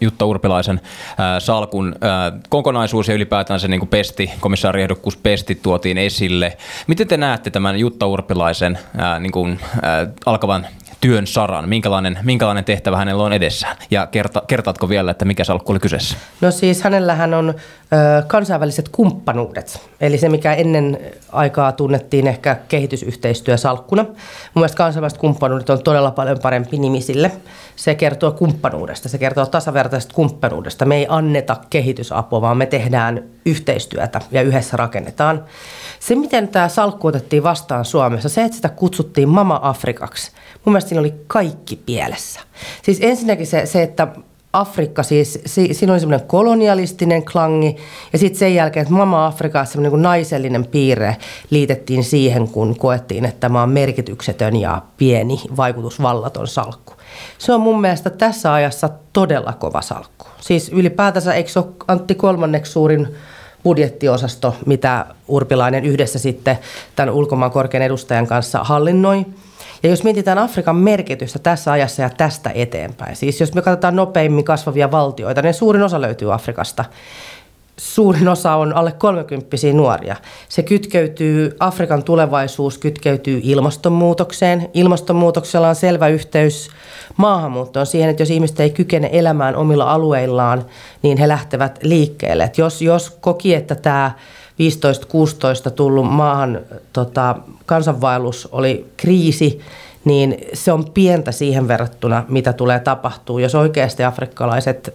Jutta 0.00 0.24
Urpilaisen 0.24 0.80
äh, 0.84 1.16
salkun 1.38 1.94
äh, 2.04 2.40
kokonaisuus 2.48 3.08
ja 3.08 3.14
ylipäätään 3.14 3.60
se 3.60 3.68
niin 3.68 3.80
kuin 3.80 3.88
pesti, 3.88 4.30
komissaariehdokkuus 4.40 5.16
pesti 5.16 5.54
tuotiin 5.54 5.98
esille. 5.98 6.56
Miten 6.86 7.08
te 7.08 7.16
näette 7.16 7.50
tämän 7.50 7.78
Jutta 7.78 8.06
Urpilaisen 8.06 8.78
äh, 9.00 9.20
niin 9.20 9.32
kuin, 9.32 9.60
äh, 9.74 10.08
alkavan 10.26 10.66
työn 11.00 11.26
saran? 11.26 11.68
Minkälainen, 11.68 12.18
minkälainen 12.22 12.64
tehtävä 12.64 12.96
hänellä 12.96 13.22
on 13.22 13.32
edessään? 13.32 13.76
Ja 13.90 14.06
kerta, 14.06 14.42
kertaatko 14.46 14.88
vielä, 14.88 15.10
että 15.10 15.24
mikä 15.24 15.44
salkku 15.44 15.72
oli 15.72 15.78
kyseessä? 15.78 16.16
No 16.40 16.50
siis 16.50 16.82
hänellähän 16.82 17.34
on 17.34 17.48
ö, 17.48 17.54
kansainväliset 18.26 18.88
kumppanuudet, 18.88 19.80
eli 20.00 20.18
se 20.18 20.28
mikä 20.28 20.54
ennen 20.54 20.98
aikaa 21.32 21.72
tunnettiin 21.72 22.26
ehkä 22.26 22.56
kehitysyhteistyösalkkuna. 22.68 24.02
Mun 24.02 24.14
mielestä 24.54 24.76
kansainväliset 24.76 25.18
kumppanuudet 25.18 25.70
on 25.70 25.82
todella 25.82 26.10
paljon 26.10 26.38
parempi 26.42 26.78
nimi 26.78 27.00
sille. 27.00 27.32
Se 27.76 27.94
kertoo 27.94 28.30
kumppanuudesta, 28.30 29.08
se 29.08 29.18
kertoo 29.18 29.46
tasavertaisesta 29.46 30.14
kumppanuudesta. 30.14 30.84
Me 30.84 30.96
ei 30.96 31.06
anneta 31.08 31.56
kehitysapua, 31.70 32.40
vaan 32.40 32.56
me 32.56 32.66
tehdään 32.66 33.22
yhteistyötä 33.46 34.20
ja 34.30 34.42
yhdessä 34.42 34.76
rakennetaan. 34.76 35.44
Se, 36.00 36.14
miten 36.14 36.48
tämä 36.48 36.68
salkku 36.68 37.06
otettiin 37.06 37.42
vastaan 37.42 37.84
Suomessa, 37.84 38.28
se, 38.28 38.44
että 38.44 38.56
sitä 38.56 38.68
kutsuttiin 38.68 39.28
Mama 39.28 39.60
Afrikaksi, 39.62 40.32
mun 40.64 40.72
mielestä 40.72 40.88
siinä 40.88 41.00
oli 41.00 41.14
kaikki 41.26 41.76
pielessä. 41.76 42.40
Siis 42.82 42.98
ensinnäkin 43.00 43.46
se, 43.46 43.66
se 43.66 43.82
että 43.82 44.08
Afrikka 44.52 45.02
siis, 45.02 45.38
siinä 45.46 45.92
oli 45.92 46.00
semmoinen 46.00 46.26
kolonialistinen 46.26 47.24
klangi 47.24 47.76
ja 48.12 48.18
sitten 48.18 48.38
sen 48.38 48.54
jälkeen, 48.54 48.82
että 48.82 48.94
Mama 48.94 49.26
Afrikka 49.26 49.64
semmoinen 49.64 49.92
niin 49.92 50.02
naisellinen 50.02 50.66
piirre 50.66 51.16
liitettiin 51.50 52.04
siihen, 52.04 52.48
kun 52.48 52.78
koettiin, 52.78 53.24
että 53.24 53.40
tämä 53.40 53.62
on 53.62 53.70
merkityksetön 53.70 54.56
ja 54.56 54.82
pieni 54.96 55.40
vaikutusvallaton 55.56 56.48
salkku. 56.48 56.92
Se 57.38 57.52
on 57.52 57.60
mun 57.60 57.80
mielestä 57.80 58.10
tässä 58.10 58.52
ajassa 58.52 58.88
todella 59.12 59.52
kova 59.52 59.82
salkku. 59.82 60.26
Siis 60.40 60.68
ylipäätänsä, 60.68 61.34
eikö 61.34 61.50
se 61.50 61.58
ole 61.58 61.68
Antti 61.88 62.14
kolmanneksi 62.14 62.72
suurin 62.72 63.08
budjettiosasto, 63.64 64.56
mitä 64.66 65.06
Urpilainen 65.28 65.84
yhdessä 65.84 66.18
sitten 66.18 66.58
tämän 66.96 67.14
ulkomaan 67.14 67.50
korkean 67.50 67.82
edustajan 67.82 68.26
kanssa 68.26 68.64
hallinnoi. 68.64 69.26
Ja 69.82 69.90
jos 69.90 70.04
mietitään 70.04 70.38
Afrikan 70.38 70.76
merkitystä 70.76 71.38
tässä 71.38 71.72
ajassa 71.72 72.02
ja 72.02 72.10
tästä 72.10 72.50
eteenpäin, 72.54 73.16
siis 73.16 73.40
jos 73.40 73.54
me 73.54 73.62
katsotaan 73.62 73.96
nopeimmin 73.96 74.44
kasvavia 74.44 74.90
valtioita, 74.90 75.42
niin 75.42 75.54
suurin 75.54 75.82
osa 75.82 76.00
löytyy 76.00 76.34
Afrikasta. 76.34 76.84
Suurin 77.80 78.28
osa 78.28 78.54
on 78.54 78.72
alle 78.72 78.92
30 78.92 79.56
nuoria. 79.72 80.16
Se 80.48 80.62
kytkeytyy, 80.62 81.56
Afrikan 81.60 82.02
tulevaisuus 82.02 82.78
kytkeytyy 82.78 83.40
ilmastonmuutokseen. 83.42 84.70
Ilmastonmuutoksella 84.74 85.68
on 85.68 85.74
selvä 85.74 86.08
yhteys 86.08 86.70
maahanmuuttoon 87.16 87.86
siihen, 87.86 88.10
että 88.10 88.22
jos 88.22 88.30
ihmiset 88.30 88.60
ei 88.60 88.70
kykene 88.70 89.08
elämään 89.12 89.56
omilla 89.56 89.92
alueillaan, 89.92 90.64
niin 91.02 91.18
he 91.18 91.28
lähtevät 91.28 91.78
liikkeelle. 91.82 92.44
Et 92.44 92.58
jos, 92.58 92.82
jos 92.82 93.10
koki, 93.10 93.54
että 93.54 93.74
tämä 93.74 94.10
15-16 95.68 95.70
tullut 95.70 96.06
maahan 96.06 96.60
tota, 96.92 97.36
kansanvaellus 97.66 98.48
oli 98.52 98.86
kriisi, 98.96 99.60
niin 100.04 100.36
se 100.52 100.72
on 100.72 100.84
pientä 100.94 101.32
siihen 101.32 101.68
verrattuna, 101.68 102.24
mitä 102.28 102.52
tulee 102.52 102.80
tapahtuu, 102.80 103.38
jos 103.38 103.54
oikeasti 103.54 104.04
afrikkalaiset 104.04 104.94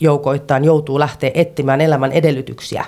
joukoittain 0.00 0.64
joutuu 0.64 0.98
lähteä 0.98 1.30
etsimään 1.34 1.80
elämän 1.80 2.12
edellytyksiä. 2.12 2.84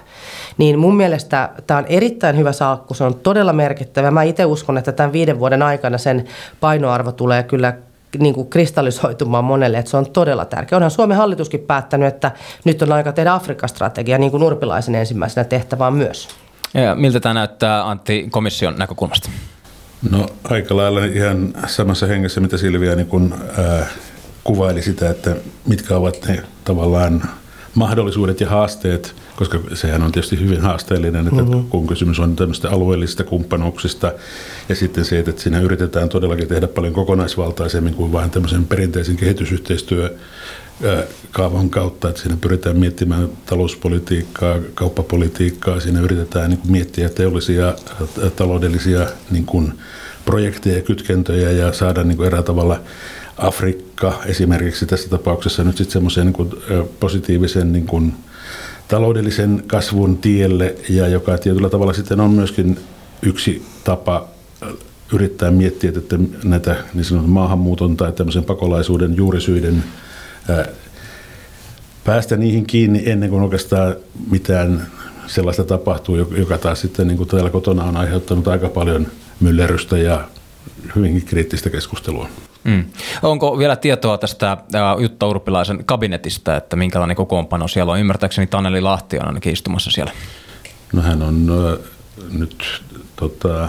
Niin 0.59 0.79
mun 0.79 0.97
mielestä 0.97 1.49
tämä 1.67 1.79
on 1.79 1.87
erittäin 1.88 2.37
hyvä 2.37 2.53
salkku, 2.53 2.95
se 2.95 3.05
on 3.05 3.15
todella 3.15 3.53
merkittävä. 3.53 4.11
Mä 4.11 4.23
itse 4.23 4.45
uskon, 4.45 4.79
että 4.79 4.93
tämän 4.93 5.12
viiden 5.12 5.38
vuoden 5.38 5.62
aikana 5.62 5.99
sen 5.99 6.25
painoarvo 6.61 7.12
tulee 7.12 7.43
kyllä 7.43 7.75
niin 8.19 8.35
kuin 8.35 8.50
kristallisoitumaan 8.50 9.45
monelle, 9.45 9.79
että 9.79 9.91
se 9.91 9.97
on 9.97 10.11
todella 10.11 10.45
tärkeä. 10.45 10.77
Onhan 10.77 10.91
Suomen 10.91 11.17
hallituskin 11.17 11.61
päättänyt, 11.61 12.09
että 12.09 12.31
nyt 12.65 12.83
on 12.83 12.93
aika 12.93 13.12
tehdä 13.12 13.33
Afrikka-strategia, 13.33 14.19
niin 14.19 14.31
kuin 14.31 14.43
Urpilaisen 14.43 14.95
ensimmäisenä 14.95 15.45
tehtävään 15.45 15.95
myös. 15.95 16.29
Ja 16.75 16.95
miltä 16.95 17.21
tämä 17.21 17.35
näyttää 17.35 17.88
Antti 17.88 18.27
komission 18.31 18.75
näkökulmasta? 18.79 19.31
No 20.11 20.26
aika 20.45 20.76
lailla 20.76 21.05
ihan 21.05 21.55
samassa 21.67 22.07
hengessä, 22.07 22.40
mitä 22.40 22.57
Silvia 22.57 22.95
niin 22.95 23.07
kun, 23.07 23.35
äh, 23.59 23.88
kuvaili 24.45 24.83
sitä, 24.83 25.11
että 25.11 25.37
mitkä 25.67 25.97
ovat 25.97 26.25
ne 26.28 26.43
tavallaan 26.64 27.23
mahdollisuudet 27.75 28.40
ja 28.40 28.49
haasteet, 28.49 29.14
koska 29.37 29.59
sehän 29.75 30.02
on 30.02 30.12
tietysti 30.12 30.40
hyvin 30.40 30.61
haasteellinen, 30.61 31.28
että 31.28 31.43
mm-hmm. 31.43 31.69
kun 31.69 31.87
kysymys 31.87 32.21
on 32.21 32.37
tämmöistä 32.37 32.71
alueellisista 32.71 33.25
kumppanuuksista 33.25 34.12
ja 34.69 34.75
sitten 34.75 35.05
se, 35.05 35.19
että 35.19 35.33
siinä 35.43 35.61
yritetään 35.61 36.09
todellakin 36.09 36.49
tehdä 36.49 36.69
paljon 36.69 36.95
kokonaisvaltaisemmin 36.95 37.95
kuin 37.95 38.12
vain 38.12 38.31
tämmöisen 38.31 38.67
perinteisen 38.67 39.17
kehitysyhteistyö 39.17 40.17
kaavan 41.32 41.70
kautta, 41.70 42.08
että 42.08 42.20
siinä 42.20 42.37
pyritään 42.40 42.78
miettimään 42.78 43.28
talouspolitiikkaa, 43.47 44.58
kauppapolitiikkaa, 44.75 45.80
siinä 45.80 46.00
yritetään 46.00 46.50
niin 46.50 46.58
kuin 46.58 46.73
miettiä 46.73 47.08
teollisia, 47.08 47.75
taloudellisia 48.37 49.06
niin 49.30 49.47
kuin 49.47 49.73
projekteja 50.25 50.76
ja 50.76 50.82
kytkentöjä 50.82 51.50
ja 51.50 51.73
saada 51.73 52.04
niin 52.04 52.16
kuin 52.16 52.26
erää 52.26 52.42
tavalla 52.42 52.80
Afrikka 53.37 54.23
esimerkiksi 54.26 54.87
tässä 54.87 55.08
tapauksessa 55.08 55.64
nyt 55.64 55.76
sitten 55.76 55.92
semmoisen 55.92 56.26
niin 56.26 56.88
positiivisen 57.00 57.73
niin 57.73 57.87
kuin 57.87 58.14
taloudellisen 58.88 59.62
kasvun 59.66 60.18
tielle 60.18 60.75
ja 60.88 61.08
joka 61.08 61.38
tietyllä 61.38 61.70
tavalla 61.70 61.92
sitten 61.92 62.20
on 62.20 62.30
myöskin 62.30 62.78
yksi 63.23 63.62
tapa 63.85 64.28
yrittää 65.12 65.50
miettiä, 65.50 65.92
että 65.97 66.18
näitä 66.44 66.76
niin 66.94 67.04
sanotun 67.04 67.30
maahanmuuton 67.30 67.97
tai 67.97 68.12
tämmöisen 68.12 68.44
pakolaisuuden 68.44 69.16
juurisyiden 69.16 69.85
päästä 72.05 72.37
niihin 72.37 72.67
kiinni 72.67 73.02
ennen 73.07 73.31
kuin 73.31 73.43
oikeastaan 73.43 73.97
mitään 74.31 74.87
sellaista 75.26 75.64
tapahtuu, 75.64 76.17
joka 76.17 76.59
taas 76.59 76.81
sitten 76.81 77.09
niin 77.09 77.17
kuin 77.17 77.28
täällä 77.28 77.50
kotona 77.50 77.85
on 77.85 77.97
aiheuttanut 77.97 78.49
aika 78.49 78.69
paljon 78.69 79.07
myllerrystä 79.40 79.99
ja 79.99 80.28
hyvinkin 80.97 81.25
kriittistä 81.25 81.71
keskustelua. 81.71 82.28
Mm. 82.64 82.85
Onko 83.23 83.59
vielä 83.59 83.76
tietoa 83.76 84.19
tästä 84.19 84.57
Jutta 84.99 85.26
Urpilaisen 85.26 85.85
kabinetista, 85.85 86.57
että 86.57 86.76
minkälainen 86.76 87.17
kokoonpano 87.17 87.69
siellä 87.69 87.93
on? 87.93 88.00
Ymmärtääkseni 88.00 88.47
Taneli 88.47 88.81
Lahti 88.81 89.19
on 89.19 89.26
ainakin 89.26 89.52
istumassa 89.52 89.90
siellä. 89.90 90.12
No 90.93 91.02
hän 91.02 91.23
on 91.23 91.47
nyt 92.31 92.64
tota, 93.17 93.69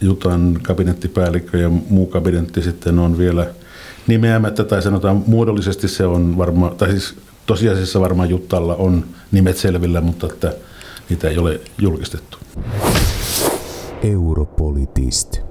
Jutan 0.00 0.58
kabinettipäällikkö 0.62 1.58
ja 1.58 1.68
muu 1.68 2.06
kabinetti 2.06 2.62
sitten 2.62 2.98
on 2.98 3.18
vielä 3.18 3.46
nimeämättä, 4.06 4.64
tai 4.64 4.82
sanotaan 4.82 5.22
muodollisesti 5.26 5.88
se 5.88 6.06
on 6.06 6.38
varmaan, 6.38 6.76
tai 6.76 6.90
siis 6.90 7.14
tosiasiassa 7.46 8.00
varmaan 8.00 8.30
Juttalla 8.30 8.74
on 8.74 9.04
nimet 9.32 9.56
selvillä, 9.56 10.00
mutta 10.00 10.26
että 10.26 10.52
niitä 11.08 11.28
ei 11.28 11.38
ole 11.38 11.60
julkistettu. 11.78 12.38
Europolitist. 14.02 15.50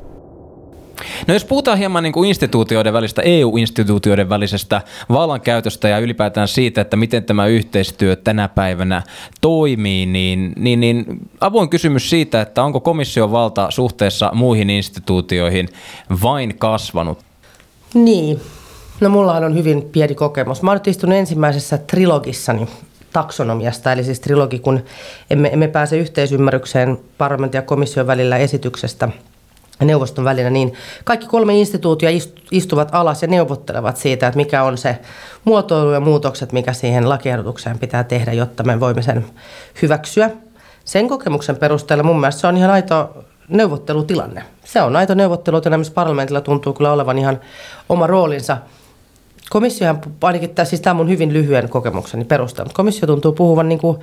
No 1.27 1.33
jos 1.33 1.45
puhutaan 1.45 1.77
hieman 1.77 2.03
niin 2.03 2.13
kuin 2.13 2.27
instituutioiden 2.27 2.93
välistä, 2.93 3.21
EU-instituutioiden 3.21 4.29
välisestä 4.29 4.81
vallankäytöstä 5.09 5.87
ja 5.87 5.99
ylipäätään 5.99 6.47
siitä, 6.47 6.81
että 6.81 6.97
miten 6.97 7.23
tämä 7.23 7.47
yhteistyö 7.47 8.15
tänä 8.15 8.47
päivänä 8.47 9.01
toimii, 9.41 10.05
niin, 10.05 10.53
niin, 10.57 10.79
niin 10.79 11.05
avoin 11.41 11.69
kysymys 11.69 12.09
siitä, 12.09 12.41
että 12.41 12.63
onko 12.63 12.79
komission 12.79 13.31
valta 13.31 13.71
suhteessa 13.71 14.31
muihin 14.33 14.69
instituutioihin 14.69 15.69
vain 16.23 16.57
kasvanut? 16.57 17.28
Niin, 17.93 18.41
no 18.99 19.09
mullahan 19.09 19.43
on 19.43 19.55
hyvin 19.55 19.81
pieni 19.81 20.15
kokemus. 20.15 20.61
Mä 20.61 20.71
oon 20.71 20.79
istunut 20.87 21.15
ensimmäisessä 21.15 21.77
trilogissani 21.77 22.67
taksonomiasta, 23.13 23.91
eli 23.91 24.03
siis 24.03 24.19
trilogi, 24.19 24.59
kun 24.59 24.83
emme, 25.29 25.49
emme 25.53 25.67
pääse 25.67 25.97
yhteisymmärrykseen 25.97 26.99
parlamentin 27.17 27.57
ja 27.57 27.61
komission 27.61 28.07
välillä 28.07 28.37
esityksestä– 28.37 29.09
neuvoston 29.85 30.25
välillä, 30.25 30.49
niin 30.49 30.73
kaikki 31.03 31.27
kolme 31.27 31.53
instituutia 31.53 32.09
istuvat 32.51 32.89
alas 32.91 33.21
ja 33.21 33.27
neuvottelevat 33.27 33.97
siitä, 33.97 34.27
että 34.27 34.37
mikä 34.37 34.63
on 34.63 34.77
se 34.77 34.97
muotoilu 35.45 35.91
ja 35.91 35.99
muutokset, 35.99 36.51
mikä 36.51 36.73
siihen 36.73 37.09
lakiehdotukseen 37.09 37.79
pitää 37.79 38.03
tehdä, 38.03 38.33
jotta 38.33 38.63
me 38.63 38.79
voimme 38.79 39.01
sen 39.01 39.25
hyväksyä. 39.81 40.29
Sen 40.85 41.07
kokemuksen 41.07 41.55
perusteella 41.55 42.03
mun 42.03 42.19
mielestä 42.19 42.41
se 42.41 42.47
on 42.47 42.57
ihan 42.57 42.71
aito 42.71 43.25
neuvottelutilanne. 43.47 44.43
Se 44.73 44.81
on 44.81 44.95
aito 44.95 45.13
neuvottelutilanne, 45.13 45.77
missä 45.77 45.93
parlamentilla 45.93 46.41
tuntuu 46.41 46.73
kyllä 46.73 46.91
olevan 46.91 47.17
ihan 47.17 47.39
oma 47.89 48.07
roolinsa. 48.07 48.57
Komissiohan, 49.49 50.01
ainakin 50.21 50.49
tämä, 50.49 50.65
siis 50.65 50.81
tämä 50.81 50.91
on 50.91 50.97
mun 50.97 51.09
hyvin 51.09 51.33
lyhyen 51.33 51.69
kokemukseni 51.69 52.25
perusteella, 52.25 52.71
komissio 52.75 53.07
tuntuu 53.07 53.31
puhuvan 53.31 53.69
niin 53.69 53.79
kuin 53.79 53.97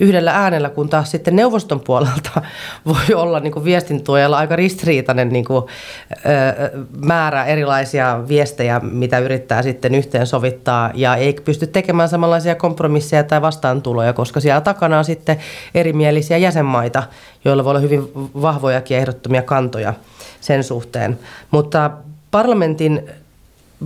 yhdellä 0.00 0.32
äänellä, 0.32 0.70
kun 0.70 0.88
taas 0.88 1.10
sitten 1.10 1.36
neuvoston 1.36 1.80
puolelta 1.80 2.42
voi 2.86 3.14
olla 3.14 3.40
niin 3.40 3.64
viestintuojalla 3.64 4.38
aika 4.38 4.56
ristiriitainen 4.56 5.28
niin 5.28 5.44
kuin, 5.44 5.64
ö, 6.12 6.84
määrä 7.04 7.44
erilaisia 7.44 8.20
viestejä, 8.28 8.80
mitä 8.80 9.18
yrittää 9.18 9.62
sitten 9.62 9.94
yhteensovittaa 9.94 10.90
ja 10.94 11.16
ei 11.16 11.32
pysty 11.32 11.66
tekemään 11.66 12.08
samanlaisia 12.08 12.54
kompromisseja 12.54 13.24
tai 13.24 13.42
vastaantuloja, 13.42 14.12
koska 14.12 14.40
siellä 14.40 14.60
takana 14.60 14.98
on 14.98 15.04
sitten 15.04 15.38
erimielisiä 15.74 16.36
jäsenmaita, 16.36 17.02
joilla 17.44 17.64
voi 17.64 17.70
olla 17.70 17.80
hyvin 17.80 18.02
vahvojakin 18.42 18.96
ehdottomia 18.96 19.42
kantoja 19.42 19.94
sen 20.40 20.64
suhteen. 20.64 21.18
Mutta 21.50 21.90
parlamentin 22.30 23.10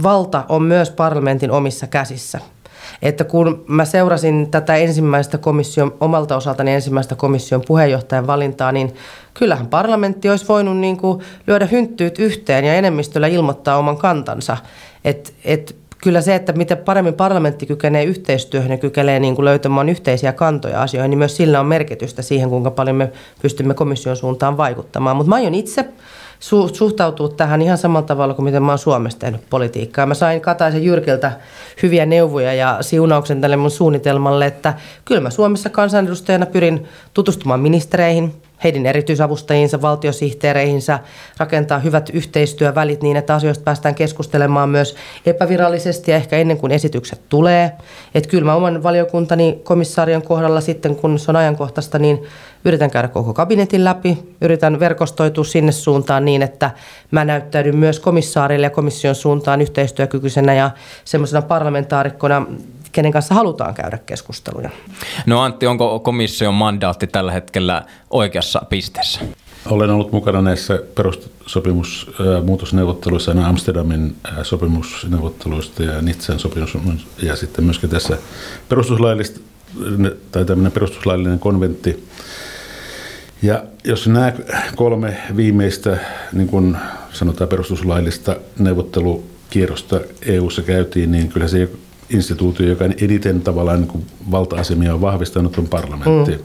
valta 0.02 0.44
on 0.48 0.62
myös 0.62 0.90
parlamentin 0.90 1.50
omissa 1.50 1.86
käsissä– 1.86 2.40
että 3.02 3.24
kun 3.24 3.64
mä 3.68 3.84
seurasin 3.84 4.50
tätä 4.50 4.76
ensimmäistä 4.76 5.38
komission, 5.38 5.94
omalta 6.00 6.36
osaltani 6.36 6.74
ensimmäistä 6.74 7.14
komission 7.14 7.62
puheenjohtajan 7.66 8.26
valintaa, 8.26 8.72
niin 8.72 8.94
kyllähän 9.34 9.66
parlamentti 9.66 10.30
olisi 10.30 10.48
voinut 10.48 10.76
niin 10.76 10.96
kuin 10.96 11.22
lyödä 11.46 11.66
hynttyyt 11.66 12.18
yhteen 12.18 12.64
ja 12.64 12.74
enemmistöllä 12.74 13.26
ilmoittaa 13.26 13.78
oman 13.78 13.96
kantansa. 13.96 14.56
Et, 15.04 15.34
et 15.44 15.76
kyllä 16.02 16.20
se, 16.20 16.34
että 16.34 16.52
miten 16.52 16.78
paremmin 16.78 17.14
parlamentti 17.14 17.66
kykenee 17.66 18.04
yhteistyöhön 18.04 18.70
ja 18.70 18.76
kykenee 18.76 19.20
niin 19.20 19.34
kuin 19.34 19.44
löytämään 19.44 19.88
yhteisiä 19.88 20.32
kantoja 20.32 20.82
asioihin, 20.82 21.10
niin 21.10 21.18
myös 21.18 21.36
sillä 21.36 21.60
on 21.60 21.66
merkitystä 21.66 22.22
siihen, 22.22 22.48
kuinka 22.48 22.70
paljon 22.70 22.96
me 22.96 23.12
pystymme 23.42 23.74
komission 23.74 24.16
suuntaan 24.16 24.56
vaikuttamaan. 24.56 25.16
Mutta 25.16 25.28
mä 25.28 25.34
aion 25.34 25.54
itse 25.54 25.84
su- 26.40 26.74
suhtautua 26.74 27.28
tähän 27.28 27.62
ihan 27.62 27.78
samalla 27.78 28.06
tavalla 28.06 28.34
kuin 28.34 28.44
miten 28.44 28.62
mä 28.62 28.72
oon 28.72 28.78
Suomessa 28.78 29.18
tehnyt 29.18 29.40
politiikkaa. 29.50 30.06
Mä 30.06 30.14
sain 30.14 30.40
Kataisen 30.40 30.84
Jyrkiltä 30.84 31.32
hyviä 31.82 32.06
neuvoja 32.06 32.54
ja 32.54 32.78
siunauksen 32.80 33.40
tälle 33.40 33.56
mun 33.56 33.70
suunnitelmalle, 33.70 34.46
että 34.46 34.74
kyllä 35.04 35.20
mä 35.20 35.30
Suomessa 35.30 35.70
kansanedustajana 35.70 36.46
pyrin 36.46 36.88
tutustumaan 37.14 37.60
ministereihin, 37.60 38.42
heidän 38.64 38.86
erityisavustajiinsa, 38.86 39.82
valtiosihteereihinsä, 39.82 40.98
rakentaa 41.38 41.78
hyvät 41.78 42.10
yhteistyövälit 42.12 43.02
niin, 43.02 43.16
että 43.16 43.34
asioista 43.34 43.64
päästään 43.64 43.94
keskustelemaan 43.94 44.68
myös 44.68 44.96
epävirallisesti 45.26 46.10
ja 46.10 46.16
ehkä 46.16 46.36
ennen 46.36 46.58
kuin 46.58 46.72
esitykset 46.72 47.20
tulee. 47.28 47.72
Että 48.14 48.28
kyllä 48.28 48.44
mä 48.44 48.54
oman 48.54 48.82
valiokuntani 48.82 49.60
komissaarion 49.64 50.22
kohdalla 50.22 50.60
sitten, 50.60 50.96
kun 50.96 51.18
se 51.18 51.30
on 51.30 51.36
ajankohtaista, 51.36 51.98
niin 51.98 52.22
yritän 52.64 52.90
käydä 52.90 53.08
koko 53.08 53.34
kabinetin 53.34 53.84
läpi, 53.84 54.18
yritän 54.40 54.80
verkostoitua 54.80 55.44
sinne 55.44 55.72
suuntaan 55.72 56.24
niin, 56.24 56.42
että 56.42 56.70
mä 57.10 57.24
näyttäydyn 57.24 57.76
myös 57.76 58.00
komissaarille 58.00 58.66
ja 58.66 58.70
komission 58.70 59.14
suuntaan 59.14 59.60
yhteistyökykyisenä 59.60 60.54
ja 60.54 60.70
semmoisena 61.04 61.42
parlamentaarikkona, 61.42 62.46
kenen 62.92 63.12
kanssa 63.12 63.34
halutaan 63.34 63.74
käydä 63.74 63.98
keskusteluja. 64.06 64.70
No 65.26 65.40
Antti, 65.40 65.66
onko 65.66 66.00
komission 66.00 66.54
mandaatti 66.54 67.06
tällä 67.06 67.32
hetkellä 67.32 67.84
oikeassa 68.10 68.62
pisteessä? 68.68 69.20
Olen 69.66 69.90
ollut 69.90 70.12
mukana 70.12 70.42
näissä 70.42 70.82
perussopimusmuutosneuvotteluissa, 70.94 73.32
Amsterdamin 73.44 74.16
sopimusneuvotteluista 74.42 75.82
ja 75.82 76.02
Nitsan 76.02 76.38
sopimus 76.38 76.76
ja 77.22 77.36
sitten 77.36 77.64
myöskin 77.64 77.90
tässä 77.90 78.18
perustuslaillista 78.68 79.40
tai 80.32 80.44
tämmöinen 80.44 80.72
perustuslaillinen 80.72 81.38
konventti. 81.38 82.08
Ja 83.42 83.64
jos 83.84 84.08
nämä 84.08 84.32
kolme 84.76 85.16
viimeistä, 85.36 85.98
niin 86.32 86.48
kuin 86.48 86.76
sanotaan 87.12 87.48
perustuslaillista 87.48 88.36
neuvottelukierrosta 88.58 90.00
EU-ssa 90.22 90.62
käytiin, 90.62 91.12
niin 91.12 91.28
kyllä 91.28 91.48
se 91.48 91.68
instituutio, 92.10 92.68
joka 92.68 92.84
eniten 92.84 93.40
tavallaan 93.40 93.80
niin 93.80 94.06
valta-asemia 94.30 94.94
on 94.94 95.00
vahvistanut, 95.00 95.58
on 95.58 95.68
parlamentti. 95.68 96.30
Mm. 96.30 96.38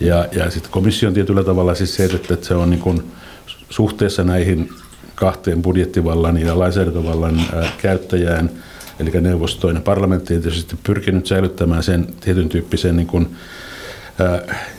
Ja, 0.00 0.26
ja 0.32 0.50
sitten 0.50 0.72
komission 0.72 1.14
tietyllä 1.14 1.44
tavalla 1.44 1.74
siis 1.74 1.94
se, 1.94 2.04
että, 2.04 2.34
että 2.34 2.46
se 2.46 2.54
on 2.54 2.70
niin 2.70 2.80
kuin 2.80 3.02
suhteessa 3.70 4.24
näihin 4.24 4.68
kahteen 5.14 5.62
budjettivallan 5.62 6.38
ja 6.38 6.58
lainsäädäntövallan 6.58 7.40
ää, 7.54 7.68
käyttäjään, 7.78 8.50
eli 9.00 9.10
neuvostoon 9.20 9.74
ja 9.74 9.80
parlamenttiin 9.80 10.42
tietysti 10.42 10.76
pyrkinyt 10.82 11.26
säilyttämään 11.26 11.82
sen 11.82 12.06
tietyn 12.20 12.48
tyyppisen, 12.48 12.96
niin 12.96 13.06
kuin, 13.06 13.36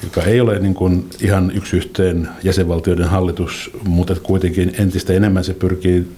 joka 0.03 0.21
ei 0.21 0.41
ole 0.41 0.59
niin 0.59 0.73
kuin 0.73 1.09
ihan 1.21 1.51
yksi 1.55 1.77
yhteen 1.77 2.29
jäsenvaltioiden 2.43 3.07
hallitus, 3.07 3.71
mutta 3.87 4.15
kuitenkin 4.15 4.75
entistä 4.79 5.13
enemmän 5.13 5.43
se 5.43 5.53
pyrkii 5.53 6.11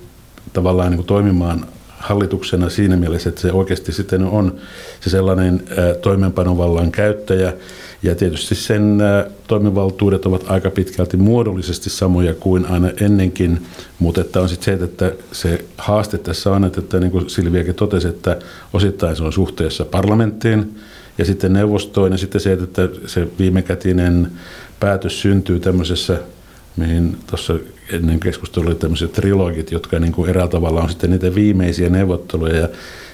tavallaan 0.53 0.89
niin 0.89 0.97
kuin 0.97 1.07
toimimaan 1.07 1.65
hallituksena 1.99 2.69
siinä 2.69 2.97
mielessä, 2.97 3.29
että 3.29 3.41
se 3.41 3.51
oikeasti 3.51 3.91
sitten 3.91 4.23
on 4.23 4.55
se 5.01 5.09
sellainen 5.09 5.63
toimeenpanovallan 6.01 6.91
käyttäjä. 6.91 7.53
Ja 8.03 8.15
tietysti 8.15 8.55
sen 8.55 9.01
ä, 9.01 9.25
toimivaltuudet 9.47 10.25
ovat 10.25 10.43
aika 10.47 10.69
pitkälti 10.69 11.17
muodollisesti 11.17 11.89
samoja 11.89 12.33
kuin 12.33 12.65
aina 12.65 12.89
ennenkin, 13.01 13.65
mutta 13.99 14.21
että 14.21 14.41
on 14.41 14.49
sitten 14.49 14.79
se, 14.79 14.83
että 14.83 15.11
se 15.31 15.65
haaste 15.77 16.17
tässä 16.17 16.51
on, 16.51 16.63
että 16.63 16.99
niin 16.99 17.11
kuin 17.11 17.29
Silviakin 17.29 17.75
totesi, 17.75 18.07
että 18.07 18.39
osittain 18.73 19.15
se 19.15 19.23
on 19.23 19.33
suhteessa 19.33 19.85
parlamenttiin 19.85 20.75
ja 21.17 21.25
sitten 21.25 21.53
neuvostoon. 21.53 22.11
Ja 22.11 22.17
sitten 22.17 22.41
se, 22.41 22.53
että 22.53 22.89
se 23.05 23.27
viimekätinen 23.39 24.31
päätös 24.79 25.21
syntyy 25.21 25.59
tämmöisessä 25.59 26.19
mihin 26.79 27.17
tuossa 27.27 27.53
ennen 27.91 28.19
keskustelua 28.19 28.67
oli 28.67 28.75
tämmöiset 28.75 29.11
trilogit, 29.11 29.71
jotka 29.71 29.99
niin 29.99 30.11
kuin 30.11 30.29
eräällä 30.29 30.51
tavalla 30.51 30.81
on 30.81 30.89
sitten 30.89 31.09
niitä 31.11 31.35
viimeisiä 31.35 31.89
neuvotteluja. 31.89 32.55
Ja 32.55 32.69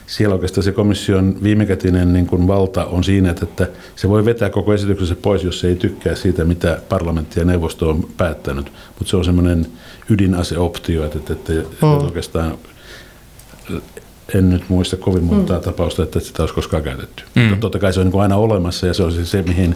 siellä 0.08 0.36
oikeastaan 0.36 0.64
se 0.64 0.72
komission 0.72 1.38
viimekätinen 1.44 2.14
niin 2.14 2.28
kuin 2.28 2.48
valta 2.48 2.86
on 2.86 3.04
siinä, 3.04 3.30
että 3.30 3.68
se 3.96 4.10
voi 4.10 4.26
vetää 4.26 4.50
koko 4.50 4.74
esityksensä 4.74 5.16
pois, 5.16 5.44
jos 5.44 5.60
se 5.60 5.68
ei 5.68 5.76
tykkää 5.76 6.16
siitä, 6.16 6.44
mitä 6.44 6.82
parlamentti 6.90 7.40
ja 7.40 7.46
neuvosto 7.46 7.90
on 7.90 8.10
päättänyt. 8.18 8.72
Mutta 9.00 9.10
se 9.10 9.18
on 9.18 9.26
semmoinen 9.26 9.68
ydinaseoptio, 10.10 11.06
että, 11.06 11.18
että, 11.18 11.34
että 11.34 11.54
mm. 11.82 11.88
oikeastaan 11.88 12.58
en 14.34 14.50
nyt 14.50 14.70
muista 14.70 14.98
kovin 14.98 15.24
montaa 15.24 15.58
mm. 15.58 15.64
tapausta, 15.64 16.04
että 16.04 16.20
sitä 16.20 16.44
olisi 16.44 16.56
koskaan 16.56 16.84
käytetty. 16.84 17.24
Mm. 17.36 17.60
Totta 17.60 17.80
kai 17.80 17.94
se 17.94 18.00
on 18.00 18.06
niin 18.06 18.12
kuin 18.12 18.22
aina 18.22 18.36
olemassa 18.36 18.88
ja 18.88 18.94
se 18.94 19.04
on 19.04 19.12
se, 19.12 19.26
se 19.26 19.42
mihin 19.42 19.76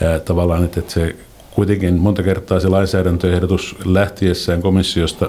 ää, 0.00 0.18
tavallaan, 0.18 0.64
että, 0.64 0.80
että 0.80 0.92
se 0.92 1.16
kuitenkin 1.50 1.94
monta 1.94 2.22
kertaa 2.22 2.60
se 2.60 2.68
lainsäädäntöehdotus 2.68 3.76
lähtiessään 3.84 4.62
komissiosta 4.62 5.28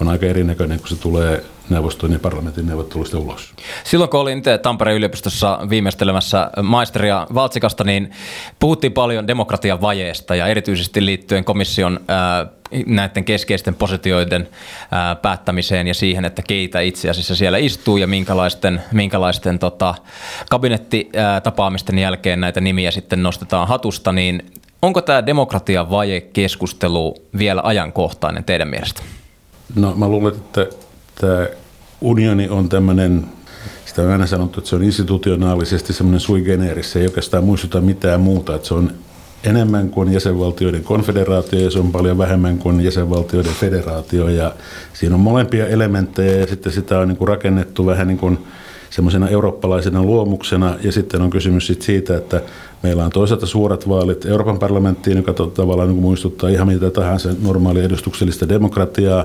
on 0.00 0.08
aika 0.08 0.26
erinäköinen, 0.26 0.78
kun 0.78 0.88
se 0.88 0.96
tulee 0.96 1.44
neuvoston 1.70 2.12
ja 2.12 2.18
parlamentin 2.18 2.66
neuvotteluista 2.66 3.18
ulos. 3.18 3.52
Silloin 3.84 4.10
kun 4.10 4.20
olin 4.20 4.42
Tampereen 4.62 4.96
yliopistossa 4.96 5.58
viimeistelemässä 5.70 6.50
maisteria 6.62 7.26
Valtsikasta, 7.34 7.84
niin 7.84 8.10
puhuttiin 8.58 8.92
paljon 8.92 9.26
demokratian 9.26 9.80
vajeesta 9.80 10.34
ja 10.34 10.46
erityisesti 10.46 11.04
liittyen 11.04 11.44
komission 11.44 12.00
ää, 12.08 12.46
näiden 12.86 13.24
keskeisten 13.24 13.74
positioiden 13.74 14.48
ää, 14.90 15.14
päättämiseen 15.14 15.86
ja 15.86 15.94
siihen, 15.94 16.24
että 16.24 16.42
keitä 16.42 16.80
itse 16.80 17.10
asiassa 17.10 17.36
siellä 17.36 17.58
istuu 17.58 17.96
ja 17.96 18.06
minkälaisten, 18.06 18.82
minkälaisten 18.92 19.58
tota, 19.58 19.94
kabinettitapaamisten 20.50 21.98
jälkeen 21.98 22.40
näitä 22.40 22.60
nimiä 22.60 22.90
sitten 22.90 23.22
nostetaan 23.22 23.68
hatusta, 23.68 24.12
niin 24.12 24.42
Onko 24.82 25.02
tämä 25.02 25.26
demokratian 25.26 25.90
vaje-keskustelu 25.90 27.14
vielä 27.38 27.60
ajankohtainen 27.64 28.44
teidän 28.44 28.68
mielestä? 28.68 29.02
No 29.74 29.94
mä 29.94 30.08
luulen, 30.08 30.34
että 30.34 30.66
tämä 31.20 31.46
unioni 32.00 32.48
on 32.48 32.68
tämmöinen, 32.68 33.24
sitä 33.84 34.02
on 34.02 34.10
aina 34.10 34.26
sanottu, 34.26 34.60
että 34.60 34.70
se 34.70 34.76
on 34.76 34.84
institutionaalisesti 34.84 35.92
semmoinen 35.92 36.20
sui 36.20 36.42
generis, 36.42 36.92
se 36.92 37.00
ei 37.00 37.06
oikeastaan 37.06 37.44
muistuta 37.44 37.80
mitään 37.80 38.20
muuta, 38.20 38.54
että 38.54 38.68
se 38.68 38.74
on 38.74 38.90
enemmän 39.44 39.90
kuin 39.90 40.12
jäsenvaltioiden 40.12 40.84
konfederaatio 40.84 41.60
ja 41.60 41.70
se 41.70 41.78
on 41.78 41.92
paljon 41.92 42.18
vähemmän 42.18 42.58
kuin 42.58 42.80
jäsenvaltioiden 42.80 43.52
federaatio 43.52 44.28
ja 44.28 44.52
siinä 44.92 45.14
on 45.14 45.20
molempia 45.20 45.66
elementtejä 45.66 46.36
ja 46.36 46.46
sitten 46.46 46.72
sitä 46.72 46.98
on 46.98 47.08
niin 47.08 47.18
kuin 47.18 47.28
rakennettu 47.28 47.86
vähän 47.86 48.06
niin 48.06 48.18
kuin 48.18 48.38
semmoisena 48.90 49.28
eurooppalaisena 49.28 50.02
luomuksena 50.02 50.76
ja 50.82 50.92
sitten 50.92 51.22
on 51.22 51.30
kysymys 51.30 51.72
siitä, 51.80 52.16
että 52.16 52.42
meillä 52.82 53.04
on 53.04 53.10
toisaalta 53.10 53.46
suorat 53.46 53.88
vaalit 53.88 54.26
Euroopan 54.26 54.58
parlamenttiin, 54.58 55.16
joka 55.16 55.32
tavallaan 55.32 55.88
niin 55.88 56.02
muistuttaa 56.02 56.50
ihan 56.50 56.68
mitä 56.68 56.90
tahansa 56.90 57.28
normaalia 57.42 57.84
edustuksellista 57.84 58.48
demokratiaa 58.48 59.24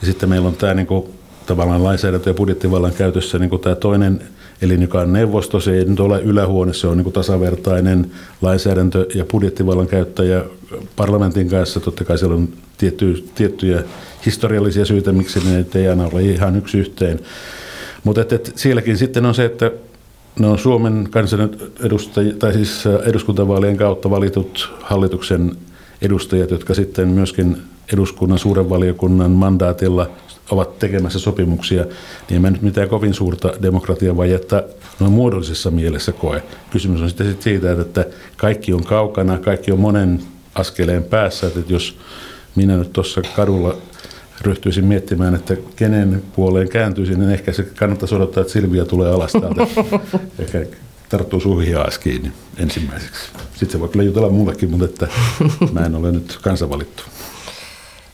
ja 0.00 0.06
sitten 0.06 0.28
meillä 0.28 0.48
on 0.48 0.56
tämä 0.56 0.74
niin 0.74 0.86
kuin, 0.86 1.06
tavallaan 1.46 1.84
lainsäädäntö- 1.84 2.30
ja 2.30 2.34
budjettivallan 2.34 2.92
käytössä 2.92 3.38
niin 3.38 3.50
kuin 3.50 3.62
tämä 3.62 3.74
toinen 3.74 4.22
elin, 4.62 4.82
joka 4.82 5.00
on 5.00 5.12
neuvosto, 5.12 5.60
se 5.60 5.74
ei 5.78 5.84
nyt 5.84 6.00
ole 6.00 6.20
ylähuone, 6.20 6.72
se 6.72 6.86
on 6.86 6.96
niin 6.96 7.04
kuin 7.04 7.14
tasavertainen 7.14 8.10
lainsäädäntö- 8.42 9.06
ja 9.14 9.24
budjettivallan 9.24 9.86
käyttäjä 9.86 10.44
parlamentin 10.96 11.48
kanssa. 11.48 11.80
Totta 11.80 12.04
kai 12.04 12.18
siellä 12.18 12.36
on 12.36 12.48
tietty, 12.78 13.24
tiettyjä 13.34 13.82
historiallisia 14.26 14.84
syitä, 14.84 15.12
miksi 15.12 15.40
ne 15.40 15.66
ei 15.74 15.88
aina 15.88 16.08
ole 16.12 16.22
ihan 16.22 16.56
yksi 16.56 16.78
yhteen. 16.78 17.20
Mutta 18.04 18.20
sielläkin 18.54 18.98
sitten 18.98 19.26
on 19.26 19.34
se, 19.34 19.44
että 19.44 19.70
ne 20.38 20.46
on 20.46 20.58
Suomen 20.58 21.08
kansanedustajia, 21.10 22.34
tai 22.38 22.52
siis 22.52 22.86
äh, 22.86 22.94
eduskuntavaalien 23.08 23.76
kautta 23.76 24.10
valitut 24.10 24.74
hallituksen 24.80 25.56
edustajat, 26.02 26.50
jotka 26.50 26.74
sitten 26.74 27.08
myöskin 27.08 27.62
eduskunnan 27.92 28.38
suuren 28.38 28.70
valiokunnan 28.70 29.30
mandaatilla 29.30 30.10
ovat 30.50 30.78
tekemässä 30.78 31.18
sopimuksia, 31.18 31.84
niin 32.30 32.44
en 32.44 32.52
nyt 32.52 32.62
mitään 32.62 32.88
kovin 32.88 33.14
suurta 33.14 33.52
demokratiavajetta 33.62 34.62
noin 35.00 35.12
muodollisessa 35.12 35.70
mielessä 35.70 36.12
koe. 36.12 36.42
Kysymys 36.70 37.00
on 37.00 37.08
sitten 37.08 37.36
siitä, 37.40 37.72
että 37.72 38.06
kaikki 38.36 38.72
on 38.72 38.84
kaukana, 38.84 39.38
kaikki 39.38 39.72
on 39.72 39.80
monen 39.80 40.22
askeleen 40.54 41.04
päässä, 41.04 41.46
että 41.46 41.72
jos 41.72 41.98
minä 42.54 42.76
nyt 42.76 42.92
tuossa 42.92 43.22
kadulla 43.36 43.76
ryhtyisin 44.42 44.84
miettimään, 44.84 45.34
että 45.34 45.56
kenen 45.76 46.22
puoleen 46.36 46.68
kääntyisin, 46.68 47.18
niin 47.18 47.30
ehkä 47.30 47.52
se 47.52 47.62
kannattaisi 47.62 48.14
odottaa, 48.14 48.40
että 48.40 48.52
Silvia 48.52 48.84
tulee 48.84 49.10
alas 49.10 49.32
täältä. 49.32 49.66
ehkä 50.42 50.66
tarttuu 51.08 51.40
suihin 51.40 51.76
kiinni 52.02 52.32
ensimmäiseksi. 52.56 53.22
Sitten 53.50 53.70
se 53.70 53.80
voi 53.80 53.88
kyllä 53.88 54.04
jutella 54.04 54.30
mullekin, 54.30 54.70
mutta 54.70 54.84
että 54.84 55.08
mä 55.72 55.80
en 55.80 55.94
ole 55.94 56.12
nyt 56.12 56.38
kansavalittu. 56.42 57.02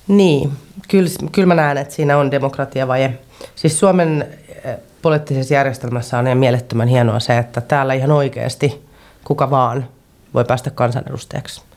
Niin, 0.08 0.52
kyllä, 0.88 1.10
kyllä 1.32 1.46
mä 1.46 1.54
näen, 1.54 1.78
että 1.78 1.94
siinä 1.94 2.18
on 2.18 2.30
demokratiavaje. 2.30 3.18
Siis 3.54 3.78
Suomen 3.78 4.26
eh, 4.64 4.76
poliittisessa 5.02 5.54
järjestelmässä 5.54 6.18
on 6.18 6.26
ihan 6.26 6.38
mielettömän 6.38 6.88
hienoa 6.88 7.20
se, 7.20 7.38
että 7.38 7.60
täällä 7.60 7.94
ihan 7.94 8.10
oikeasti 8.10 8.82
kuka 9.24 9.50
vaan 9.50 9.88
voi 10.34 10.44
päästä 10.44 10.70
kansanedustajaksi 10.70 11.67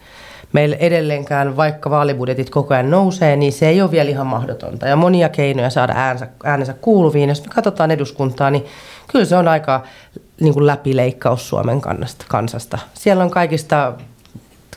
meillä 0.53 0.75
edelleenkään, 0.75 1.57
vaikka 1.57 1.89
vaalibudjetit 1.89 2.49
koko 2.49 2.73
ajan 2.73 2.91
nousee, 2.91 3.35
niin 3.35 3.53
se 3.53 3.67
ei 3.67 3.81
ole 3.81 3.91
vielä 3.91 4.09
ihan 4.09 4.27
mahdotonta. 4.27 4.87
Ja 4.87 4.95
monia 4.95 5.29
keinoja 5.29 5.69
saada 5.69 5.93
äänensä, 5.95 6.27
äänensä 6.43 6.73
kuuluviin. 6.73 7.29
Jos 7.29 7.45
me 7.45 7.53
katsotaan 7.55 7.91
eduskuntaa, 7.91 8.51
niin 8.51 8.65
kyllä 9.07 9.25
se 9.25 9.35
on 9.35 9.47
aika 9.47 9.83
niin 10.39 10.53
kuin 10.53 10.67
läpileikkaus 10.67 11.49
Suomen 11.49 11.81
kannasta, 11.81 12.25
kansasta. 12.27 12.77
Siellä 12.93 13.23
on 13.23 13.31
kaikista 13.31 13.93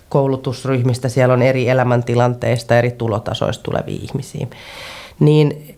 koulutusryhmistä, 0.08 1.08
siellä 1.08 1.34
on 1.34 1.42
eri 1.42 1.68
elämäntilanteista, 1.68 2.78
eri 2.78 2.90
tulotasoista 2.90 3.62
tulevia 3.62 3.98
ihmisiä. 4.02 4.46
Niin 5.20 5.76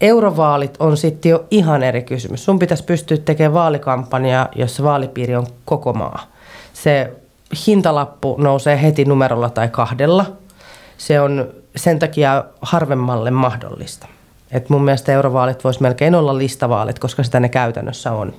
eurovaalit 0.00 0.76
on 0.78 0.96
sitten 0.96 1.30
jo 1.30 1.44
ihan 1.50 1.82
eri 1.82 2.02
kysymys. 2.02 2.44
Sun 2.44 2.58
pitäisi 2.58 2.84
pystyä 2.84 3.16
tekemään 3.16 3.54
vaalikampanjaa, 3.54 4.48
jossa 4.56 4.82
vaalipiiri 4.82 5.36
on 5.36 5.46
koko 5.64 5.92
maa. 5.92 6.26
Se 6.72 7.12
hintalappu 7.66 8.36
nousee 8.38 8.82
heti 8.82 9.04
numerolla 9.04 9.50
tai 9.50 9.68
kahdella. 9.68 10.26
Se 10.98 11.20
on 11.20 11.48
sen 11.76 11.98
takia 11.98 12.44
harvemmalle 12.60 13.30
mahdollista. 13.30 14.06
Et 14.50 14.68
mun 14.68 14.84
mielestä 14.84 15.12
eurovaalit 15.12 15.64
voisi 15.64 15.82
melkein 15.82 16.14
olla 16.14 16.38
listavaalit, 16.38 16.98
koska 16.98 17.22
sitä 17.22 17.40
ne 17.40 17.48
käytännössä 17.48 18.12
on. 18.12 18.34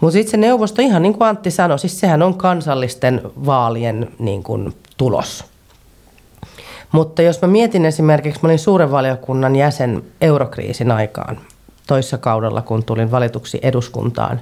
Mutta 0.00 0.12
sitten 0.12 0.30
se 0.30 0.36
neuvosto, 0.36 0.82
ihan 0.82 1.02
niin 1.02 1.14
kuin 1.14 1.28
Antti 1.28 1.50
sanoi, 1.50 1.78
siis 1.78 2.00
sehän 2.00 2.22
on 2.22 2.34
kansallisten 2.34 3.20
vaalien 3.46 4.08
niin 4.18 4.42
kuin 4.42 4.74
tulos. 4.96 5.44
Mutta 6.92 7.22
jos 7.22 7.42
mä 7.42 7.48
mietin 7.48 7.84
esimerkiksi, 7.84 8.40
mä 8.42 8.46
olin 8.46 8.58
suuren 8.58 8.90
valiokunnan 8.90 9.56
jäsen 9.56 10.02
eurokriisin 10.20 10.90
aikaan 10.90 11.38
toissa 11.86 12.18
kaudella, 12.18 12.62
kun 12.62 12.84
tulin 12.84 13.10
valituksi 13.10 13.58
eduskuntaan, 13.62 14.40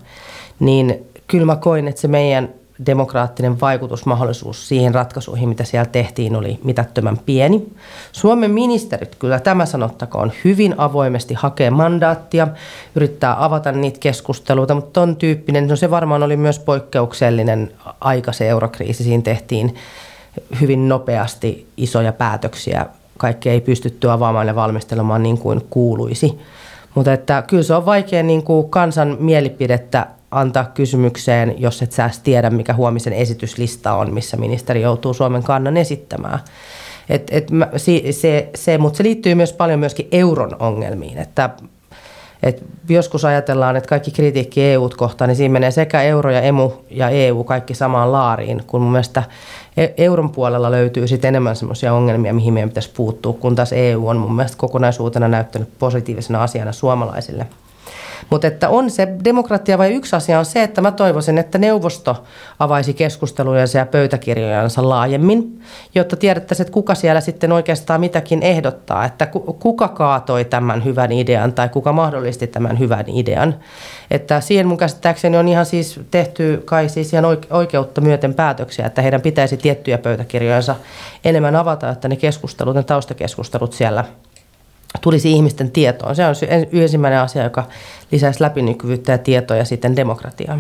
niin 0.61 1.07
kyllä 1.26 1.46
mä 1.46 1.57
koin, 1.57 1.88
että 1.88 2.00
se 2.00 2.09
meidän 2.09 2.48
demokraattinen 2.87 3.61
vaikutusmahdollisuus 3.61 4.68
siihen 4.68 4.94
ratkaisuihin, 4.94 5.48
mitä 5.48 5.64
siellä 5.64 5.87
tehtiin, 5.87 6.37
oli 6.37 6.58
mitättömän 6.64 7.18
pieni. 7.18 7.72
Suomen 8.12 8.50
ministerit, 8.50 9.14
kyllä 9.14 9.40
tämä 9.40 9.66
sanottakoon, 9.66 10.32
hyvin 10.44 10.74
avoimesti 10.78 11.35
hakee 11.35 11.70
mandaattia, 11.70 12.48
yrittää 12.94 13.44
avata 13.44 13.72
niitä 13.72 13.98
keskusteluita, 13.98 14.74
mutta 14.74 15.00
ton 15.00 15.16
tyyppinen, 15.16 15.68
no 15.68 15.76
se 15.76 15.90
varmaan 15.90 16.22
oli 16.22 16.37
myös 16.37 16.58
poikkeuksellinen 16.58 17.72
aika 18.00 18.32
se 18.32 18.48
eurokriisi. 18.48 19.04
Siinä 19.04 19.22
tehtiin 19.22 19.74
hyvin 20.61 20.88
nopeasti 20.88 21.66
isoja 21.76 22.12
päätöksiä. 22.12 22.87
Kaikki 23.18 23.50
ei 23.50 23.61
pystytty 23.61 24.11
avaamaan 24.11 24.46
ja 24.46 24.54
valmistelemaan 24.54 25.22
niin 25.22 25.38
kuin 25.38 25.61
kuuluisi. 25.70 26.38
Mutta 26.94 27.12
että 27.12 27.42
kyllä 27.46 27.62
se 27.62 27.74
on 27.74 27.87
vaikea 27.87 28.22
niin 28.22 28.42
kuin 28.42 28.70
kansan 28.70 29.16
mielipidettä 29.20 30.06
antaa 30.33 30.64
kysymykseen, 30.64 31.55
jos 31.59 31.83
et 31.83 31.92
sä 31.92 32.11
tiedä, 32.23 32.51
mikä 32.51 32.75
huomisen 32.75 33.12
esityslista 33.12 33.95
on, 33.95 34.14
missä 34.14 34.37
ministeri 34.37 34.83
joutuu 34.83 35.14
Suomen 35.14 35.42
kannan 35.42 35.77
esittämään. 35.77 36.38
Et, 37.09 37.29
et 37.31 37.51
mä, 37.51 37.68
se, 37.77 38.51
se, 38.55 38.79
mutta 38.79 38.97
se 38.97 39.03
liittyy 39.03 39.35
myös 39.35 39.53
paljon 39.53 39.81
myöskin 39.81 40.09
euron 40.12 40.57
ongelmiin, 40.59 41.18
että 41.18 41.51
et 42.42 42.62
joskus 42.88 43.25
ajatellaan, 43.25 43.77
että 43.77 43.88
kaikki 43.88 44.11
kritiikki 44.11 44.64
eu 44.64 44.90
kohtaan, 44.97 45.29
niin 45.29 45.37
siinä 45.37 45.53
menee 45.53 45.71
sekä 45.71 46.03
euro 46.03 46.31
ja 46.31 46.40
emu 46.40 46.71
ja 46.90 47.09
EU 47.09 47.45
kaikki 47.45 47.75
samaan 47.75 48.12
laariin, 48.12 48.62
kun 48.66 48.83
mun 48.83 48.92
mielestä 48.92 49.23
e, 49.77 49.87
euron 49.97 50.31
puolella 50.31 50.71
löytyy 50.71 51.09
sitten 51.09 51.29
enemmän 51.29 51.57
sellaisia 51.57 51.95
ongelmia, 51.95 52.35
mihin 52.35 52.55
meidän 52.55 52.71
pitäisi 52.71 52.90
puuttua, 52.97 53.33
kun 53.33 53.55
taas 53.55 53.73
EU 53.73 54.09
on 54.09 54.16
mun 54.16 54.35
mielestä 54.35 54.57
kokonaisuutena 54.57 55.29
näyttänyt 55.29 55.68
positiivisena 55.79 56.42
asiana 56.42 56.73
suomalaisille– 56.73 57.47
Mutta 58.33 58.47
että 58.47 58.68
on 58.68 58.90
se 58.90 59.09
demokratia 59.25 59.79
vai 59.79 59.95
yksi 59.95 60.16
asia 60.16 60.38
on 60.38 60.45
se, 60.45 60.62
että 60.62 60.81
mä 60.81 60.92
toivoisin, 60.92 61.38
että 61.38 61.59
neuvosto 61.59 62.25
avaisi 62.59 62.95
keskustelujensa 62.95 63.79
ja 63.79 63.87
pöytäkirjojansa 63.87 64.88
laajemmin, 64.88 65.62
jotta 65.95 66.16
tiedettäisiin, 66.16 66.64
että 66.64 66.73
kuka 66.73 66.95
siellä 66.95 67.21
sitten 67.21 67.53
oikeastaan 67.53 68.01
mitäkin 68.01 68.42
ehdottaa, 68.42 69.05
että 69.05 69.27
kuka 69.59 69.88
kaatoi 69.88 70.45
tämän 70.45 70.85
hyvän 70.85 71.12
idean 71.12 71.53
tai 71.53 71.68
kuka 71.68 71.92
mahdollisti 71.92 72.47
tämän 72.47 72.79
hyvän 72.79 73.09
idean. 73.09 73.55
Että 74.11 74.40
siihen 74.40 74.66
mun 74.66 74.79
käsittääkseni 74.79 75.37
on 75.37 75.49
ihan 75.49 75.66
siis 75.66 76.01
tehty 76.11 76.62
kai 76.64 76.88
siis 76.88 77.12
ihan 77.12 77.25
oikeutta 77.51 78.01
myöten 78.01 78.35
päätöksiä, 78.35 78.87
että 78.87 79.03
heidän 79.03 79.21
pitäisi 79.21 79.57
tiettyjä 79.57 79.99
pöytäkirjojansa 79.99 80.77
enemmän 81.25 81.57
avata, 81.57 81.90
että 81.90 82.09
ne 82.09 82.16
keskustelut, 82.16 82.75
ne 82.75 82.83
taustakeskustelut 82.83 83.73
siellä 83.73 84.05
tulisi 85.00 85.33
ihmisten 85.33 85.70
tietoon. 85.70 86.16
Se 86.16 86.26
on 86.26 86.35
ensimmäinen 86.72 87.20
asia, 87.20 87.44
joka 87.44 87.64
lisäisi 88.12 88.42
läpinäkyvyyttä 88.42 89.12
ja 89.12 89.18
tietoa 89.18 89.57
ja 89.57 89.64
sitten 89.64 89.96
demokratiaa. 89.96 90.59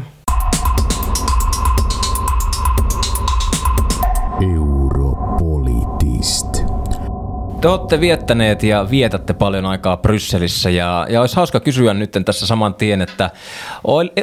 Europolitist. 4.54 6.46
Te 7.60 7.68
olette 7.68 8.00
viettäneet 8.00 8.62
ja 8.62 8.86
vietätte 8.90 9.32
paljon 9.32 9.66
aikaa 9.66 9.96
Brysselissä 9.96 10.70
ja, 10.70 11.06
ja 11.10 11.20
olisi 11.20 11.36
hauska 11.36 11.60
kysyä 11.60 11.94
nyt 11.94 12.12
tässä 12.24 12.46
saman 12.46 12.74
tien, 12.74 13.02
että 13.02 13.30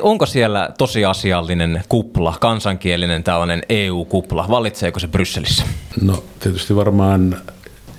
onko 0.01 0.25
siellä 0.25 0.69
tosiasiallinen 0.77 1.83
kupla, 1.89 2.35
kansankielinen 2.39 3.23
tällainen 3.23 3.61
EU-kupla, 3.69 4.45
valitseeko 4.49 4.99
se 4.99 5.07
Brysselissä? 5.07 5.63
No 6.01 6.23
tietysti 6.39 6.75
varmaan 6.75 7.37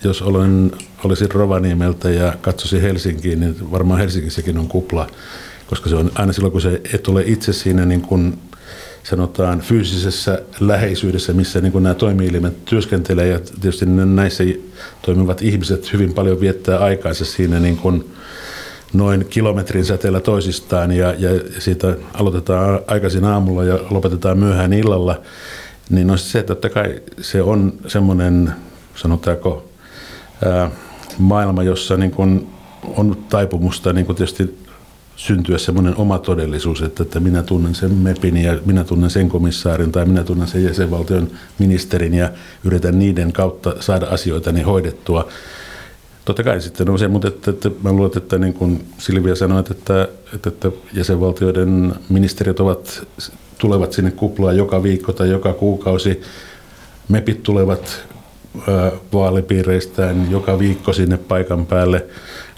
jos 0.04 0.22
olen, 0.22 0.72
olisin 1.04 1.30
Rovaniemeltä 1.30 2.10
ja 2.10 2.32
katsoisin 2.40 2.80
Helsinkiin, 2.80 3.40
niin 3.40 3.70
varmaan 3.70 4.00
Helsingissäkin 4.00 4.58
on 4.58 4.68
kupla, 4.68 5.06
koska 5.66 5.90
se 5.90 5.96
on 5.96 6.10
aina 6.14 6.32
silloin, 6.32 6.52
kun 6.52 6.60
se 6.60 6.80
et 6.94 7.08
ole 7.08 7.22
itse 7.26 7.52
siinä 7.52 7.84
niin 7.84 8.00
kuin 8.00 8.38
sanotaan 9.02 9.60
fyysisessä 9.60 10.42
läheisyydessä, 10.60 11.32
missä 11.32 11.60
niin 11.60 11.72
kuin 11.72 11.82
nämä 11.82 11.94
toimielimet 11.94 12.64
työskentelee. 12.64 13.28
Ja 13.28 13.40
tietysti 13.40 13.86
näissä 13.86 14.44
toimivat 15.02 15.42
ihmiset 15.42 15.92
hyvin 15.92 16.14
paljon 16.14 16.40
viettää 16.40 16.78
aikaansa 16.78 17.24
siinä 17.24 17.60
niin 17.60 17.76
kuin 17.76 18.10
noin 18.92 19.26
kilometrin 19.30 19.84
säteellä 19.84 20.20
toisistaan. 20.20 20.92
Ja, 20.92 21.14
ja 21.18 21.30
siitä 21.58 21.96
aloitetaan 22.14 22.80
aikaisin 22.86 23.24
aamulla 23.24 23.64
ja 23.64 23.78
lopetetaan 23.90 24.38
myöhään 24.38 24.72
illalla, 24.72 25.20
niin 25.90 26.10
on 26.10 26.18
se, 26.18 26.38
että 26.38 26.54
totta 26.54 26.68
kai 26.70 27.02
se 27.20 27.42
on 27.42 27.72
semmoinen, 27.86 28.52
sanotaanko, 28.94 29.70
maailma, 31.22 31.62
jossa 31.62 31.96
niin 31.96 32.10
kuin 32.10 32.48
on 32.96 33.16
taipumusta 33.28 33.92
niin 33.92 34.06
kuin 34.06 34.16
tietysti 34.16 34.58
syntyä 35.16 35.58
semmoinen 35.58 35.96
oma 35.96 36.18
todellisuus, 36.18 36.82
että, 36.82 37.02
että 37.02 37.20
minä 37.20 37.42
tunnen 37.42 37.74
sen 37.74 37.92
MEPin 37.92 38.36
ja 38.36 38.58
minä 38.66 38.84
tunnen 38.84 39.10
sen 39.10 39.28
komissaarin 39.28 39.92
tai 39.92 40.06
minä 40.06 40.24
tunnen 40.24 40.48
sen 40.48 40.64
jäsenvaltion 40.64 41.30
ministerin 41.58 42.14
ja 42.14 42.30
yritän 42.64 42.98
niiden 42.98 43.32
kautta 43.32 43.74
saada 43.80 44.06
asioita 44.06 44.52
niin 44.52 44.66
hoidettua. 44.66 45.28
Totta 46.24 46.42
kai 46.42 46.60
sitten 46.60 46.90
on 46.90 46.98
se, 46.98 47.08
mutta 47.08 47.28
että, 47.28 47.50
että 47.50 47.70
mä 47.82 47.92
luulen, 47.92 48.10
että 48.16 48.38
niin 48.38 48.54
kuin 48.54 48.84
Silvia 48.98 49.34
sanoi, 49.34 49.60
että, 49.60 50.08
että, 50.34 50.48
että 50.48 50.70
jäsenvaltioiden 50.94 51.94
ministerit 52.08 52.60
ovat, 52.60 53.06
tulevat 53.58 53.92
sinne 53.92 54.10
kuplaan 54.10 54.56
joka 54.56 54.82
viikko 54.82 55.12
tai 55.12 55.30
joka 55.30 55.52
kuukausi. 55.52 56.20
MEPit 57.08 57.42
tulevat 57.42 58.06
vaalipiireistään 59.12 60.30
joka 60.30 60.58
viikko 60.58 60.92
sinne 60.92 61.16
paikan 61.16 61.66
päälle. 61.66 62.06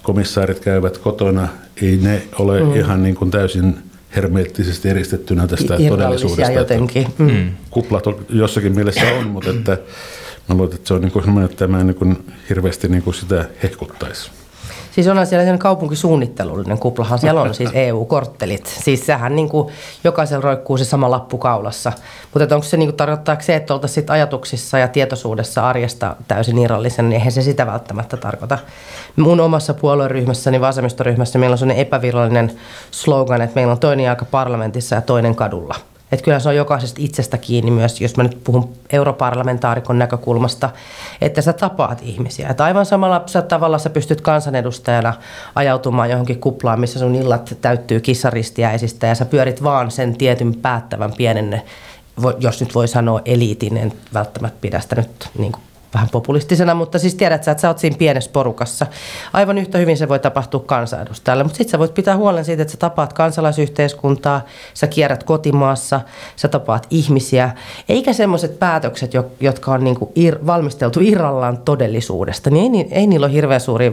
Komissaarit 0.02 0.60
käyvät 0.60 0.98
kotona, 0.98 1.48
ei 1.82 1.96
ne 1.96 2.22
ole 2.38 2.60
mm. 2.60 2.76
ihan 2.76 3.02
niin 3.02 3.14
kuin 3.14 3.30
täysin 3.30 3.78
hermeettisesti 4.16 4.88
eristettynä 4.88 5.46
tästä 5.46 5.76
todellisuudesta. 5.88 6.52
jotenkin. 6.52 7.06
Mm. 7.18 7.50
Kuplat 7.70 8.04
jossakin 8.28 8.74
mielessä 8.74 9.14
on, 9.18 9.26
mutta 9.26 9.50
että 9.50 9.78
mä 10.48 10.54
luulen, 10.54 10.74
että 10.74 10.88
se 10.88 10.94
on 10.94 11.00
niin 11.00 11.12
kuin 11.12 11.24
sellainen, 11.24 11.50
että 11.50 11.66
tämä 11.66 11.84
niin 11.84 11.94
kuin 11.94 12.16
hirveästi 12.48 12.88
niin 12.88 13.02
kuin 13.02 13.14
sitä 13.14 13.48
hehkuttaisi. 13.62 14.30
Siis 14.92 15.08
onhan 15.08 15.26
siellä 15.26 15.42
sellainen 15.42 15.58
kaupunkisuunnittelullinen 15.58 16.78
kuplahan, 16.78 17.18
siellä 17.18 17.40
on 17.40 17.54
siis 17.54 17.70
EU-korttelit. 17.72 18.66
Siis 18.66 19.06
sehän 19.06 19.36
niin 19.36 19.48
kuin, 19.48 19.72
jokaisella 20.04 20.42
roikkuu 20.42 20.78
se 20.78 20.84
sama 20.84 21.10
lappu 21.10 21.38
kaulassa. 21.38 21.92
Mutta 22.34 22.54
onko 22.54 22.66
se 22.66 22.76
niin 22.76 22.88
kuin, 22.88 22.96
tarkoittaako 22.96 23.42
se, 23.42 23.56
että 23.56 23.74
oltaisiin 23.74 24.10
ajatuksissa 24.10 24.78
ja 24.78 24.88
tietoisuudessa 24.88 25.68
arjesta 25.68 26.16
täysin 26.28 26.58
irrallisen, 26.58 27.08
niin 27.08 27.16
eihän 27.18 27.32
se 27.32 27.42
sitä 27.42 27.66
välttämättä 27.66 28.16
tarkoita. 28.16 28.58
Mun 29.16 29.40
omassa 29.40 29.74
puolueryhmässäni, 29.74 30.60
vasemmistoryhmässä, 30.60 31.38
meillä 31.38 31.54
on 31.54 31.58
sellainen 31.58 31.82
epävirallinen 31.86 32.52
slogan, 32.90 33.42
että 33.42 33.54
meillä 33.54 33.72
on 33.72 33.78
toinen 33.78 34.10
aika 34.10 34.24
parlamentissa 34.24 34.94
ja 34.94 35.00
toinen 35.00 35.34
kadulla– 35.34 35.74
että 36.12 36.24
kyllä 36.24 36.38
se 36.38 36.48
on 36.48 36.56
jokaisesta 36.56 37.00
itsestä 37.02 37.38
kiinni 37.38 37.70
myös, 37.70 38.00
jos 38.00 38.16
mä 38.16 38.22
nyt 38.22 38.38
puhun 38.44 38.72
europarlamentaarikon 38.92 39.98
näkökulmasta, 39.98 40.70
että 41.20 41.42
sä 41.42 41.52
tapaat 41.52 42.02
ihmisiä. 42.02 42.48
Että 42.48 42.64
aivan 42.64 42.86
samalla 42.86 43.22
sä 43.26 43.42
tavalla 43.42 43.78
sä 43.78 43.90
pystyt 43.90 44.20
kansanedustajana 44.20 45.14
ajautumaan 45.54 46.10
johonkin 46.10 46.40
kuplaan, 46.40 46.80
missä 46.80 46.98
sun 46.98 47.14
illat 47.14 47.56
täyttyy 47.60 48.00
kissaristiäisistä 48.00 49.06
ja 49.06 49.14
sä 49.14 49.24
pyörit 49.24 49.62
vaan 49.62 49.90
sen 49.90 50.16
tietyn 50.16 50.54
päättävän 50.54 51.12
pienen, 51.12 51.62
jos 52.38 52.60
nyt 52.60 52.74
voi 52.74 52.88
sanoa 52.88 53.20
eliitin, 53.24 53.76
en 53.76 53.92
välttämättä 54.14 54.58
pidä 54.60 54.80
sitä 54.80 54.96
nyt 54.96 55.28
niin 55.38 55.52
kuin 55.52 55.62
vähän 55.94 56.08
populistisena, 56.12 56.74
mutta 56.74 56.98
siis 56.98 57.14
tiedät 57.14 57.44
sä, 57.44 57.50
että 57.50 57.62
sä 57.62 57.68
oot 57.68 57.78
siinä 57.78 57.96
pienessä 57.96 58.30
porukassa. 58.32 58.86
Aivan 59.32 59.58
yhtä 59.58 59.78
hyvin 59.78 59.96
se 59.96 60.08
voi 60.08 60.18
tapahtua 60.18 60.60
kansanedustajalle, 60.60 61.44
mutta 61.44 61.56
sitten 61.56 61.70
sä 61.70 61.78
voit 61.78 61.94
pitää 61.94 62.16
huolen 62.16 62.44
siitä, 62.44 62.62
että 62.62 62.72
sä 62.72 62.78
tapaat 62.78 63.12
kansalaisyhteiskuntaa, 63.12 64.40
sä 64.74 64.86
kierrät 64.86 65.24
kotimaassa, 65.24 66.00
sä 66.36 66.48
tapaat 66.48 66.86
ihmisiä, 66.90 67.50
eikä 67.88 68.12
semmoiset 68.12 68.58
päätökset, 68.58 69.10
jotka 69.40 69.72
on 69.72 69.84
niinku 69.84 70.12
ir, 70.14 70.38
valmisteltu 70.46 71.00
irrallaan 71.02 71.58
todellisuudesta, 71.58 72.50
niin 72.50 72.74
ei, 72.74 72.88
ei 72.90 73.06
niillä 73.06 73.26
ole 73.26 73.34
hirveän 73.34 73.60
suuria 73.60 73.92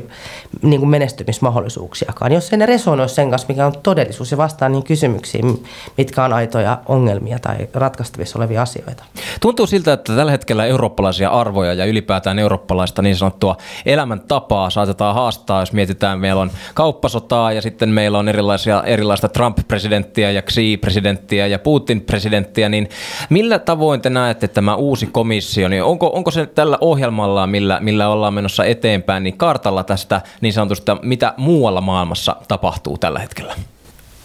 niinku 0.62 0.86
menestymismahdollisuuksiakaan, 0.86 2.32
jos 2.32 2.54
ei 2.54 2.58
ne 2.58 2.66
resonoi 2.66 3.10
sen 3.10 3.30
kanssa, 3.30 3.48
mikä 3.50 3.66
on 3.66 3.74
todellisuus 3.84 4.32
ja 4.32 4.38
vastaa 4.38 4.70
niin 4.70 4.84
kysymyksiin, 4.84 5.64
mitkä 5.98 6.24
on 6.24 6.34
aitoja 6.34 6.80
ongelmia 6.86 7.40
tai 7.40 7.56
ratkaistavissa 7.74 8.40
olevia 8.40 8.62
asioita. 8.62 9.04
Tuntuu 9.42 9.68
siltä, 9.68 9.94
että 9.94 10.16
tällä 10.16 10.32
hetkellä 10.32 10.66
eurooppalaisia 10.66 11.30
arvoja 11.30 11.74
ja 11.74 11.86
ylipäätään 11.90 12.40
eurooppalaista 12.40 13.02
niin 13.02 13.16
sanottua 13.16 13.58
elämäntapaa 13.86 14.70
saatetaan 14.70 15.16
haastaa, 15.16 15.60
jos 15.60 15.74
mietitään, 15.74 16.20
meillä 16.20 16.42
on 16.42 16.52
kauppasotaa 16.74 17.52
ja 17.52 17.62
sitten 17.62 17.90
meillä 17.90 18.18
on 18.18 18.30
erilaisia, 18.30 18.84
erilaista 18.84 19.30
Trump-presidenttiä 19.30 20.32
ja 20.32 20.42
Xi-presidenttiä 20.42 21.48
ja 21.48 21.60
Putin-presidenttiä, 21.60 22.70
niin 22.70 22.90
millä 23.30 23.60
tavoin 23.60 24.02
te 24.02 24.10
näette 24.10 24.48
tämä 24.48 24.76
uusi 24.76 25.08
komissio, 25.12 25.68
niin 25.68 25.84
onko, 25.84 26.12
onko 26.14 26.32
se 26.32 26.46
tällä 26.46 26.78
ohjelmalla, 26.82 27.48
millä, 27.48 27.80
millä 27.82 28.10
ollaan 28.10 28.34
menossa 28.34 28.66
eteenpäin, 28.66 29.24
niin 29.24 29.38
kartalla 29.38 29.84
tästä 29.84 30.22
niin 30.42 30.54
sanotusta, 30.54 30.98
mitä 31.02 31.34
muualla 31.38 31.82
maailmassa 31.82 32.36
tapahtuu 32.48 32.98
tällä 32.98 33.20
hetkellä? 33.20 33.56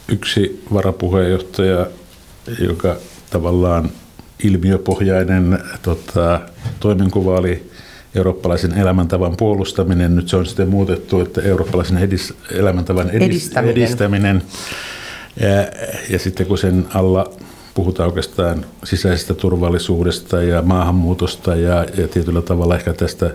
Yksi 0.09 0.65
varapuheenjohtaja, 0.75 1.87
joka 2.59 2.97
tavallaan 3.31 3.91
ilmiöpohjainen 4.45 5.59
tota, 5.83 6.41
toimenkuva 6.81 7.39
oli 7.39 7.71
eurooppalaisen 8.15 8.79
elämäntavan 8.79 9.37
puolustaminen. 9.37 10.17
Nyt 10.17 10.29
se 10.29 10.37
on 10.37 10.47
sitten 10.47 10.69
muutettu, 10.69 11.21
että 11.21 11.43
eurooppalaisen 11.43 11.99
edis, 11.99 12.35
elämäntavan 12.53 13.11
edis, 13.11 13.29
edistäminen. 13.29 13.77
edistäminen. 13.77 14.43
Ja, 15.41 15.49
ja 16.11 16.19
sitten 16.19 16.47
kun 16.47 16.59
sen 16.59 16.87
alla 16.95 17.33
puhutaan 17.75 18.09
oikeastaan 18.09 18.65
sisäisestä 18.85 19.35
turvallisuudesta 19.35 20.43
ja 20.43 20.63
maahanmuutosta 20.63 21.57
ja, 21.57 21.87
ja 21.97 22.09
tietyllä 22.09 22.43
tavalla 22.43 22.77
ehkä 22.77 22.93
tästä 22.93 23.31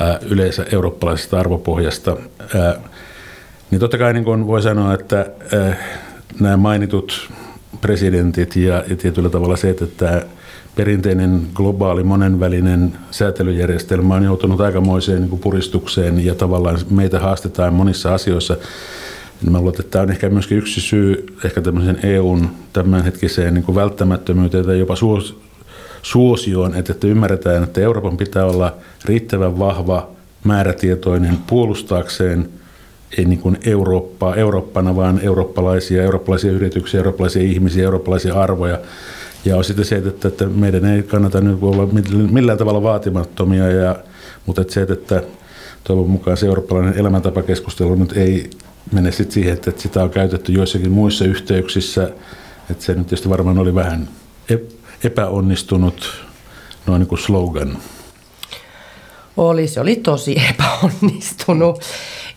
ää, 0.00 0.18
yleensä 0.22 0.66
eurooppalaisesta 0.72 1.40
arvopohjasta, 1.40 2.16
ää, 2.54 2.80
niin 3.70 3.80
totta 3.80 3.98
kai 3.98 4.12
niin 4.12 4.24
kuin 4.24 4.46
voi 4.46 4.62
sanoa, 4.62 4.94
että 4.94 5.16
ää, 5.56 5.76
nämä 6.40 6.56
mainitut 6.56 7.30
presidentit 7.82 8.56
ja, 8.56 8.84
ja 8.88 8.96
tietyllä 8.96 9.28
tavalla 9.28 9.56
se, 9.56 9.70
että 9.70 9.86
tämä 9.86 10.22
perinteinen 10.76 11.46
globaali 11.54 12.02
monenvälinen 12.02 12.92
säätelyjärjestelmä 13.10 14.14
on 14.14 14.24
joutunut 14.24 14.60
aikamoiseen 14.60 15.20
niin 15.20 15.30
kuin 15.30 15.40
puristukseen 15.40 16.24
ja 16.24 16.34
tavallaan 16.34 16.78
meitä 16.90 17.20
haastetaan 17.20 17.74
monissa 17.74 18.14
asioissa. 18.14 18.56
Mä 19.50 19.58
luulen, 19.58 19.74
että 19.80 19.82
tämä 19.90 20.02
on 20.02 20.10
ehkä 20.10 20.28
myöskin 20.28 20.58
yksi 20.58 20.80
syy 20.80 21.26
ehkä 21.44 21.60
tämmöisen 21.60 21.98
EUn 22.02 22.48
tämänhetkiseen 22.72 23.54
niin 23.54 23.64
kuin 23.64 23.74
välttämättömyyteen 23.74 24.64
tai 24.64 24.78
jopa 24.78 24.96
suos, 24.96 25.40
suosioon, 26.02 26.74
että, 26.74 26.92
että 26.92 27.06
ymmärretään, 27.06 27.62
että 27.62 27.80
Euroopan 27.80 28.16
pitää 28.16 28.44
olla 28.44 28.76
riittävän 29.04 29.58
vahva, 29.58 30.10
määrätietoinen 30.44 31.38
puolustaakseen– 31.46 32.48
ei 33.18 33.24
niin 33.24 33.38
kuin 33.38 33.58
Eurooppaa 33.66 34.34
Eurooppana, 34.34 34.96
vaan 34.96 35.20
eurooppalaisia, 35.20 36.02
eurooppalaisia 36.02 36.52
yrityksiä, 36.52 36.98
eurooppalaisia 36.98 37.42
ihmisiä, 37.42 37.84
eurooppalaisia 37.84 38.34
arvoja. 38.34 38.78
Ja 39.44 39.56
on 39.56 39.64
sitten 39.64 39.84
se, 39.84 39.96
että, 39.96 40.28
että 40.28 40.46
meidän 40.46 40.84
ei 40.84 41.02
kannata 41.02 41.40
nyt 41.40 41.58
olla 41.62 41.88
millään 42.30 42.58
tavalla 42.58 42.82
vaatimattomia, 42.82 43.68
ja, 43.68 43.96
mutta 44.46 44.62
että 44.62 44.74
se, 44.74 44.82
että 44.82 45.22
toivon 45.84 46.10
mukaan 46.10 46.36
se 46.36 46.46
eurooppalainen 46.46 46.98
elämäntapakeskustelu 46.98 47.94
nyt 47.94 48.12
ei 48.12 48.50
mene 48.92 49.12
sitten 49.12 49.32
siihen, 49.34 49.52
että 49.52 49.72
sitä 49.76 50.02
on 50.02 50.10
käytetty 50.10 50.52
joissakin 50.52 50.92
muissa 50.92 51.24
yhteyksissä. 51.24 52.10
Että 52.70 52.84
se 52.84 52.94
nyt 52.94 53.06
tietysti 53.06 53.28
varmaan 53.28 53.58
oli 53.58 53.74
vähän 53.74 54.08
epäonnistunut 55.04 56.24
noin 56.86 57.00
niin 57.00 57.08
kuin 57.08 57.18
slogan. 57.18 57.78
Oli, 59.36 59.68
se 59.68 59.80
oli 59.80 59.96
tosi 59.96 60.36
epäonnistunut. 60.50 61.80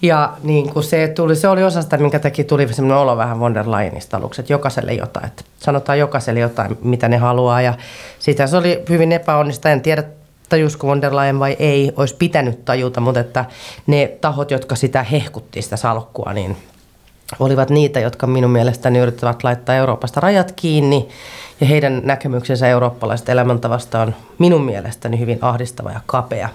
Ja 0.01 0.34
niin 0.43 0.69
kuin 0.69 0.84
se, 0.84 1.08
tuli, 1.08 1.36
se 1.36 1.47
oli 1.47 1.63
osa 1.63 1.81
sitä, 1.81 1.97
minkä 1.97 2.19
takia 2.19 2.45
tuli 2.45 2.73
sellainen 2.73 2.97
olo 2.97 3.17
vähän 3.17 3.39
von 3.39 3.53
der 3.53 3.71
Leyenista 3.71 4.17
aluksi, 4.17 4.41
että 4.41 4.53
jokaiselle 4.53 4.93
jotain. 4.93 5.25
Että 5.25 5.43
sanotaan 5.60 5.99
jokaiselle 5.99 6.39
jotain, 6.39 6.77
mitä 6.81 7.08
ne 7.08 7.17
haluaa. 7.17 7.62
Ja 7.62 7.73
sitä 8.19 8.47
se 8.47 8.58
oli 8.58 8.84
hyvin 8.89 9.12
epäonnista. 9.12 9.69
En 9.69 9.81
tiedä, 9.81 10.03
tajusko 10.49 10.88
von 10.88 11.01
der 11.01 11.15
Leyen 11.15 11.39
vai 11.39 11.55
ei, 11.60 11.91
olisi 11.97 12.15
pitänyt 12.15 12.65
tajuta, 12.65 13.01
mutta 13.01 13.19
että 13.19 13.45
ne 13.88 14.12
tahot, 14.21 14.51
jotka 14.51 14.75
sitä 14.75 15.03
hehkutti 15.03 15.62
sitä 15.62 15.77
salkkua, 15.77 16.34
niin 16.34 16.58
olivat 17.39 17.69
niitä, 17.69 17.99
jotka 17.99 18.27
minun 18.27 18.51
mielestäni 18.51 18.99
yrittävät 18.99 19.43
laittaa 19.43 19.75
Euroopasta 19.75 20.21
rajat 20.21 20.51
kiinni. 20.51 21.10
Ja 21.62 21.67
heidän 21.67 22.01
näkemyksensä 22.03 22.67
eurooppalaisesta 22.67 23.31
elämäntavasta 23.31 24.01
on 24.01 24.15
minun 24.39 24.65
mielestäni 24.65 25.19
hyvin 25.19 25.39
ahdistava 25.41 25.91
ja 25.91 25.99
kapea 26.05 26.49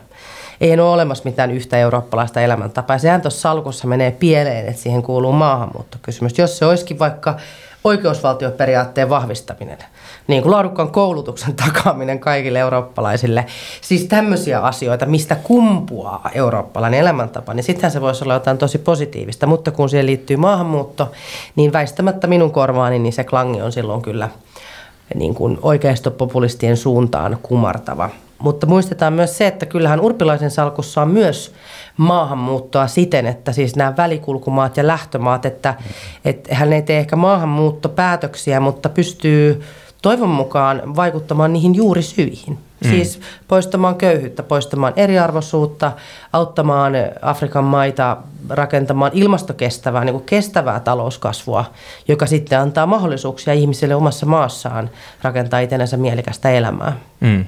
ei 0.60 0.72
ole 0.72 0.82
olemassa 0.82 1.24
mitään 1.24 1.50
yhtä 1.50 1.78
eurooppalaista 1.78 2.40
elämäntapaa. 2.40 2.98
Sehän 2.98 3.22
tuossa 3.22 3.40
salkussa 3.40 3.86
menee 3.86 4.10
pieleen, 4.10 4.66
että 4.68 4.82
siihen 4.82 5.02
kuuluu 5.02 5.32
maahanmuuttokysymys. 5.32 6.38
Jos 6.38 6.58
se 6.58 6.66
olisikin 6.66 6.98
vaikka 6.98 7.36
oikeusvaltioperiaatteen 7.84 9.08
vahvistaminen, 9.08 9.78
niin 10.26 10.42
kuin 10.42 10.52
laadukkaan 10.52 10.90
koulutuksen 10.90 11.54
takaaminen 11.64 12.18
kaikille 12.18 12.58
eurooppalaisille. 12.58 13.46
Siis 13.80 14.04
tämmöisiä 14.04 14.60
asioita, 14.60 15.06
mistä 15.06 15.34
kumpuaa 15.34 16.30
eurooppalainen 16.34 17.00
elämäntapa, 17.00 17.54
niin 17.54 17.64
sittenhän 17.64 17.90
se 17.90 18.00
voisi 18.00 18.24
olla 18.24 18.34
jotain 18.34 18.58
tosi 18.58 18.78
positiivista. 18.78 19.46
Mutta 19.46 19.70
kun 19.70 19.88
siihen 19.88 20.06
liittyy 20.06 20.36
maahanmuutto, 20.36 21.12
niin 21.56 21.72
väistämättä 21.72 22.26
minun 22.26 22.50
korvaani, 22.50 22.98
niin 22.98 23.12
se 23.12 23.24
klangi 23.24 23.62
on 23.62 23.72
silloin 23.72 24.02
kyllä 24.02 24.28
niin 25.14 25.34
kuin 25.34 25.58
oikeistopopulistien 25.62 26.76
suuntaan 26.76 27.38
kumartava. 27.42 28.10
Mutta 28.40 28.66
muistetaan 28.66 29.12
myös 29.12 29.38
se, 29.38 29.46
että 29.46 29.66
kyllähän 29.66 30.00
Urpilaisen 30.00 30.50
salkussa 30.50 31.02
on 31.02 31.08
myös 31.08 31.54
maahanmuuttoa 31.96 32.86
siten, 32.86 33.26
että 33.26 33.52
siis 33.52 33.76
nämä 33.76 33.96
välikulkumaat 33.96 34.76
ja 34.76 34.86
lähtömaat, 34.86 35.46
että, 35.46 35.74
että 36.24 36.54
hän 36.54 36.72
ei 36.72 36.82
tee 36.82 36.98
ehkä 36.98 37.16
maahanmuuttopäätöksiä, 37.16 38.60
mutta 38.60 38.88
pystyy 38.88 39.62
toivon 40.02 40.28
mukaan 40.28 40.96
vaikuttamaan 40.96 41.52
niihin 41.52 41.74
juuri 41.74 42.02
syihin. 42.02 42.58
Mm. 42.84 42.90
Siis 42.90 43.20
poistamaan 43.48 43.94
köyhyyttä, 43.94 44.42
poistamaan 44.42 44.92
eriarvoisuutta, 44.96 45.92
auttamaan 46.32 46.92
Afrikan 47.22 47.64
maita 47.64 48.16
rakentamaan 48.48 49.10
ilmastokestävää, 49.14 50.04
niin 50.04 50.14
kuin 50.14 50.24
kestävää 50.24 50.80
talouskasvua, 50.80 51.64
joka 52.08 52.26
sitten 52.26 52.60
antaa 52.60 52.86
mahdollisuuksia 52.86 53.54
ihmisille 53.54 53.94
omassa 53.94 54.26
maassaan 54.26 54.90
rakentaa 55.22 55.60
itsellensä 55.60 55.96
mielekästä 55.96 56.50
elämää. 56.50 56.96
Mm. 57.20 57.44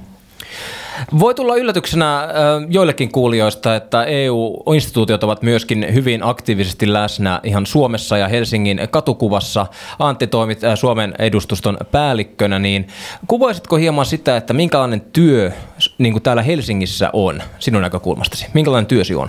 Voi 1.18 1.34
tulla 1.34 1.56
yllätyksenä 1.56 2.28
joillekin 2.68 3.12
kuulijoista, 3.12 3.76
että 3.76 4.04
EU-instituutiot 4.04 5.24
ovat 5.24 5.42
myöskin 5.42 5.86
hyvin 5.94 6.20
aktiivisesti 6.24 6.92
läsnä 6.92 7.40
ihan 7.44 7.66
Suomessa 7.66 8.18
ja 8.18 8.28
Helsingin 8.28 8.80
katukuvassa. 8.90 9.66
Antti 9.98 10.26
toimit 10.26 10.60
Suomen 10.74 11.14
edustuston 11.18 11.76
päällikkönä, 11.90 12.58
niin 12.58 12.88
kuvaisitko 13.26 13.76
hieman 13.76 14.06
sitä, 14.06 14.36
että 14.36 14.52
minkälainen 14.52 15.00
työ 15.00 15.52
niin 15.98 16.12
kuin 16.12 16.22
täällä 16.22 16.42
Helsingissä 16.42 17.10
on 17.12 17.42
sinun 17.58 17.82
näkökulmastasi? 17.82 18.46
Minkälainen 18.54 18.86
työsi 18.86 19.14
on? 19.14 19.28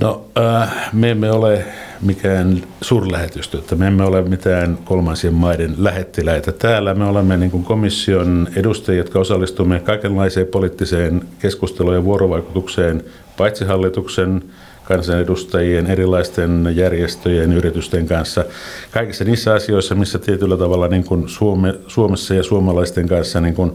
No, 0.00 0.24
äh, 0.38 0.92
me 0.92 1.10
emme 1.10 1.30
ole 1.30 1.64
mikään 2.02 2.62
suurlähetystö, 2.80 3.58
että 3.58 3.76
me 3.76 3.86
emme 3.86 4.04
ole 4.04 4.22
mitään 4.22 4.78
kolmansien 4.84 5.34
maiden 5.34 5.74
lähettiläitä 5.78 6.52
täällä. 6.52 6.94
Me 6.94 7.04
olemme 7.04 7.36
niin 7.36 7.50
kuin 7.50 7.64
komission 7.64 8.48
edustajia, 8.56 8.98
jotka 8.98 9.18
osallistumme 9.18 9.80
kaikenlaiseen 9.80 10.46
poliittiseen 10.46 11.22
keskusteluun 11.38 11.94
ja 11.94 12.04
vuorovaikutukseen, 12.04 13.04
paitsi 13.36 13.64
hallituksen 13.64 14.42
kansanedustajien, 14.84 15.86
erilaisten 15.86 16.72
järjestöjen, 16.74 17.52
yritysten 17.52 18.06
kanssa. 18.06 18.44
Kaikissa 18.90 19.24
niissä 19.24 19.54
asioissa, 19.54 19.94
missä 19.94 20.18
tietyllä 20.18 20.56
tavalla 20.56 20.88
niin 20.88 21.04
kuin 21.04 21.28
Suome, 21.28 21.74
Suomessa 21.86 22.34
ja 22.34 22.42
suomalaisten 22.42 23.08
kanssa 23.08 23.40
niin 23.40 23.54
kuin 23.54 23.72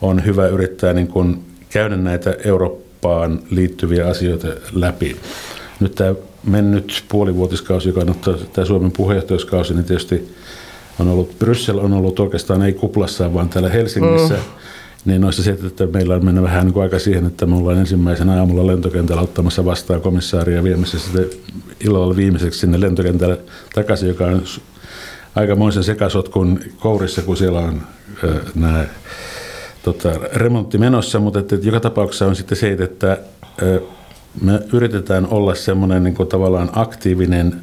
on 0.00 0.24
hyvä 0.24 0.46
yrittää 0.46 0.92
niin 0.92 1.08
kuin 1.08 1.44
käydä 1.70 1.96
näitä 1.96 2.36
Eurooppaan 3.06 3.42
liittyviä 3.50 4.06
asioita 4.06 4.48
läpi. 4.72 5.16
Nyt 5.80 5.94
tämä 5.94 6.14
mennyt 6.44 7.04
puolivuotiskausi, 7.08 7.88
joka 7.88 8.00
on 8.00 8.14
tämä 8.52 8.64
Suomen 8.64 8.92
puheenjohtajuuskausi, 8.92 9.74
niin 9.74 9.84
tietysti 9.84 10.34
on 10.98 11.08
ollut, 11.08 11.38
Bryssel 11.38 11.78
on 11.78 11.92
ollut 11.92 12.20
oikeastaan 12.20 12.62
ei 12.62 12.72
kuplassa, 12.72 13.34
vaan 13.34 13.48
täällä 13.48 13.68
Helsingissä. 13.68 14.34
Mm. 14.34 14.40
Niin 15.04 15.20
noissa 15.20 15.42
se, 15.42 15.50
että 15.50 15.86
meillä 15.86 16.14
on 16.14 16.24
mennyt 16.24 16.44
vähän 16.44 16.64
niin 16.64 16.72
kuin 16.72 16.82
aika 16.82 16.98
siihen, 16.98 17.26
että 17.26 17.46
me 17.46 17.56
ollaan 17.56 17.78
ensimmäisenä 17.78 18.38
aamulla 18.38 18.66
lentokentällä 18.66 19.22
ottamassa 19.22 19.64
vastaan 19.64 20.00
komissaaria 20.00 20.56
ja 20.56 20.64
viemässä 20.64 20.98
sitten 20.98 21.26
illalla 21.80 22.16
viimeiseksi 22.16 22.60
sinne 22.60 22.80
lentokentälle 22.80 23.38
takaisin, 23.74 24.08
joka 24.08 24.24
on 24.24 24.42
aikamoisen 25.34 25.84
sekasotkun 25.84 26.60
kourissa, 26.76 27.22
kun 27.22 27.36
siellä 27.36 27.58
on 27.58 27.82
äh, 28.24 28.36
nämä 28.54 28.84
tota, 29.86 30.10
remontti 30.34 30.78
menossa, 30.78 31.18
mutta 31.18 31.38
että, 31.38 31.54
että 31.54 31.66
joka 31.66 31.80
tapauksessa 31.80 32.26
on 32.26 32.36
sitten 32.36 32.58
se, 32.58 32.76
että 32.80 33.18
me 34.40 34.60
yritetään 34.72 35.26
olla 35.26 35.54
semmoinen 35.54 36.04
niin 36.04 36.14
kuin 36.14 36.28
tavallaan 36.28 36.70
aktiivinen 36.72 37.62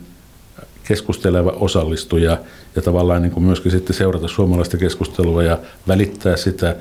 keskusteleva 0.84 1.50
osallistuja 1.50 2.38
ja 2.76 2.82
tavallaan 2.82 3.22
niin 3.22 3.32
kuin 3.32 3.44
myöskin 3.44 3.72
sitten 3.72 3.96
seurata 3.96 4.28
suomalaista 4.28 4.78
keskustelua 4.78 5.44
ja 5.44 5.58
välittää 5.88 6.38
sitä 6.38 6.76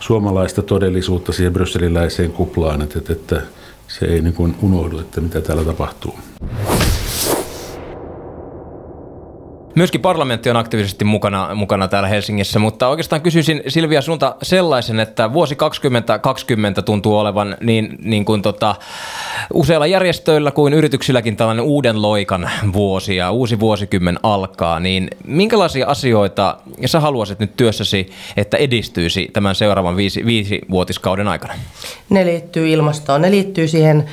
suomalaista 0.00 0.62
todellisuutta 0.62 1.32
siihen 1.32 1.52
brysseliläiseen 1.52 2.32
kuplaan, 2.32 2.82
että, 2.82 3.12
että 3.12 3.42
se 3.88 4.06
ei 4.06 4.20
niin 4.20 4.34
kuin 4.34 4.54
unohdu, 4.62 4.98
että 4.98 5.20
mitä 5.20 5.40
täällä 5.40 5.64
tapahtuu. 5.64 6.18
Myöskin 9.74 10.00
parlamentti 10.00 10.50
on 10.50 10.56
aktiivisesti 10.56 11.04
mukana, 11.04 11.54
mukana 11.54 11.88
täällä 11.88 12.08
Helsingissä, 12.08 12.58
mutta 12.58 12.88
oikeastaan 12.88 13.22
kysyisin 13.22 13.62
Silvia 13.68 14.02
sunta 14.02 14.36
sellaisen, 14.42 15.00
että 15.00 15.32
vuosi 15.32 15.56
2020 15.56 16.82
tuntuu 16.82 17.18
olevan 17.18 17.56
niin, 17.60 17.98
niin 18.02 18.24
kuin 18.24 18.42
tota, 18.42 18.74
useilla 19.52 19.86
järjestöillä 19.86 20.50
kuin 20.50 20.72
yrityksilläkin 20.72 21.36
tällainen 21.36 21.64
uuden 21.64 22.02
loikan 22.02 22.50
vuosi 22.72 23.16
ja 23.16 23.30
uusi 23.30 23.60
vuosikymmen 23.60 24.18
alkaa, 24.22 24.80
niin 24.80 25.08
minkälaisia 25.26 25.86
asioita 25.86 26.56
sä 26.86 27.00
haluaisit 27.00 27.38
nyt 27.38 27.56
työssäsi, 27.56 28.10
että 28.36 28.56
edistyisi 28.56 29.28
tämän 29.32 29.54
seuraavan 29.54 29.96
viisi, 29.96 30.26
viisi 30.26 30.60
vuotiskauden 30.70 31.28
aikana? 31.28 31.54
Ne 32.10 32.26
liittyy 32.26 32.68
ilmastoon, 32.68 33.22
ne 33.22 33.30
liittyy 33.30 33.68
siihen 33.68 34.04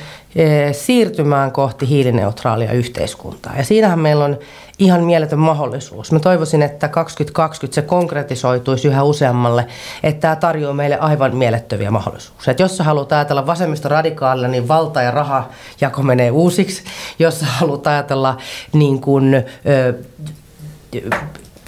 siirtymään 0.72 1.52
kohti 1.52 1.88
hiilineutraalia 1.88 2.72
yhteiskuntaa. 2.72 3.56
Ja 3.56 3.64
siinähän 3.64 3.98
meillä 3.98 4.24
on 4.24 4.38
ihan 4.78 5.04
mieletön 5.04 5.38
mahdollisuus. 5.38 6.12
Mä 6.12 6.18
toivoisin, 6.18 6.62
että 6.62 6.88
2020 6.88 7.74
se 7.74 7.82
konkretisoituisi 7.82 8.88
yhä 8.88 9.02
useammalle, 9.02 9.66
että 10.02 10.20
tämä 10.20 10.36
tarjoaa 10.36 10.74
meille 10.74 10.98
aivan 10.98 11.36
mielettöviä 11.36 11.90
mahdollisuuksia. 11.90 12.50
Et 12.50 12.60
jos 12.60 12.76
sä 12.76 12.84
haluat 12.84 13.12
ajatella 13.12 13.46
vasemmista 13.46 13.88
radikaalilla, 13.88 14.48
niin 14.48 14.68
valta 14.68 15.02
ja 15.02 15.10
raha 15.10 15.48
jako 15.80 16.02
menee 16.02 16.30
uusiksi. 16.30 16.82
Jos 17.18 17.40
sä 17.40 17.46
haluat 17.46 17.86
ajatella 17.86 18.36
niin 18.72 19.00
kuin, 19.00 19.34
ö, 19.34 19.94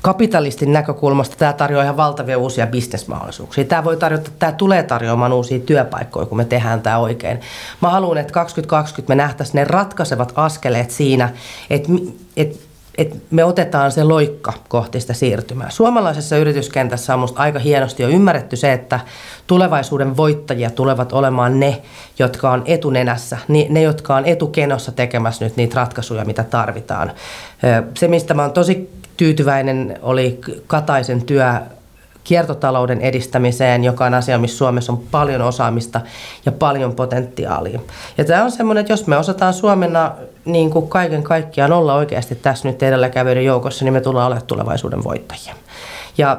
kapitalistin 0.04 0.72
näkökulmasta 0.72 1.36
tämä 1.36 1.52
tarjoaa 1.52 1.84
ihan 1.84 1.96
valtavia 1.96 2.38
uusia 2.38 2.66
bisnesmahdollisuuksia. 2.66 3.64
Tämä, 3.64 3.84
voi 3.84 3.96
tarjota, 3.96 4.30
tämä 4.38 4.52
tulee 4.52 4.82
tarjoamaan 4.82 5.32
uusia 5.32 5.58
työpaikkoja, 5.58 6.26
kun 6.26 6.38
me 6.38 6.44
tehdään 6.44 6.80
tämä 6.80 6.98
oikein. 6.98 7.40
Mä 7.82 7.90
haluan, 7.90 8.18
että 8.18 8.32
2020 8.32 9.10
me 9.10 9.22
nähtäisiin 9.22 9.54
ne 9.54 9.64
ratkaisevat 9.64 10.32
askeleet 10.36 10.90
siinä, 10.90 11.28
että, 11.70 11.92
että 12.36 12.58
että 12.98 13.16
me 13.30 13.44
otetaan 13.44 13.92
se 13.92 14.04
loikka 14.04 14.52
kohti 14.68 15.00
sitä 15.00 15.12
siirtymää. 15.12 15.70
Suomalaisessa 15.70 16.36
yrityskentässä 16.36 17.14
on 17.14 17.20
minusta 17.20 17.40
aika 17.40 17.58
hienosti 17.58 18.02
jo 18.02 18.08
ymmärretty 18.08 18.56
se, 18.56 18.72
että 18.72 19.00
tulevaisuuden 19.46 20.16
voittajia 20.16 20.70
tulevat 20.70 21.12
olemaan 21.12 21.60
ne, 21.60 21.82
jotka 22.18 22.50
on 22.50 22.62
etunenässä, 22.66 23.38
ne, 23.48 23.82
jotka 23.82 24.16
on 24.16 24.24
etukenossa 24.24 24.92
tekemässä 24.92 25.44
nyt 25.44 25.56
niitä 25.56 25.76
ratkaisuja, 25.76 26.24
mitä 26.24 26.44
tarvitaan. 26.44 27.12
Se, 27.94 28.08
mistä 28.08 28.34
mä 28.34 28.42
oon 28.42 28.52
tosi 28.52 29.03
tyytyväinen, 29.16 29.98
oli 30.02 30.40
Kataisen 30.66 31.22
työ 31.22 31.52
kiertotalouden 32.24 33.00
edistämiseen, 33.00 33.84
joka 33.84 34.04
on 34.04 34.14
asia, 34.14 34.38
missä 34.38 34.58
Suomessa 34.58 34.92
on 34.92 35.02
paljon 35.10 35.42
osaamista 35.42 36.00
ja 36.46 36.52
paljon 36.52 36.94
potentiaalia. 36.94 37.80
Ja 38.18 38.24
tämä 38.24 38.44
on 38.44 38.52
semmoinen, 38.52 38.80
että 38.80 38.92
jos 38.92 39.06
me 39.06 39.16
osataan 39.16 39.54
Suomena 39.54 40.12
niin 40.44 40.70
kuin 40.70 40.88
kaiken 40.88 41.22
kaikkiaan 41.22 41.72
olla 41.72 41.94
oikeasti 41.94 42.34
tässä 42.34 42.68
nyt 42.68 42.82
edelläkävijöiden 42.82 43.44
joukossa, 43.44 43.84
niin 43.84 43.92
me 43.92 44.00
tullaan 44.00 44.26
olemaan 44.26 44.46
tulevaisuuden 44.46 45.04
voittajia. 45.04 45.54
Ja 46.18 46.38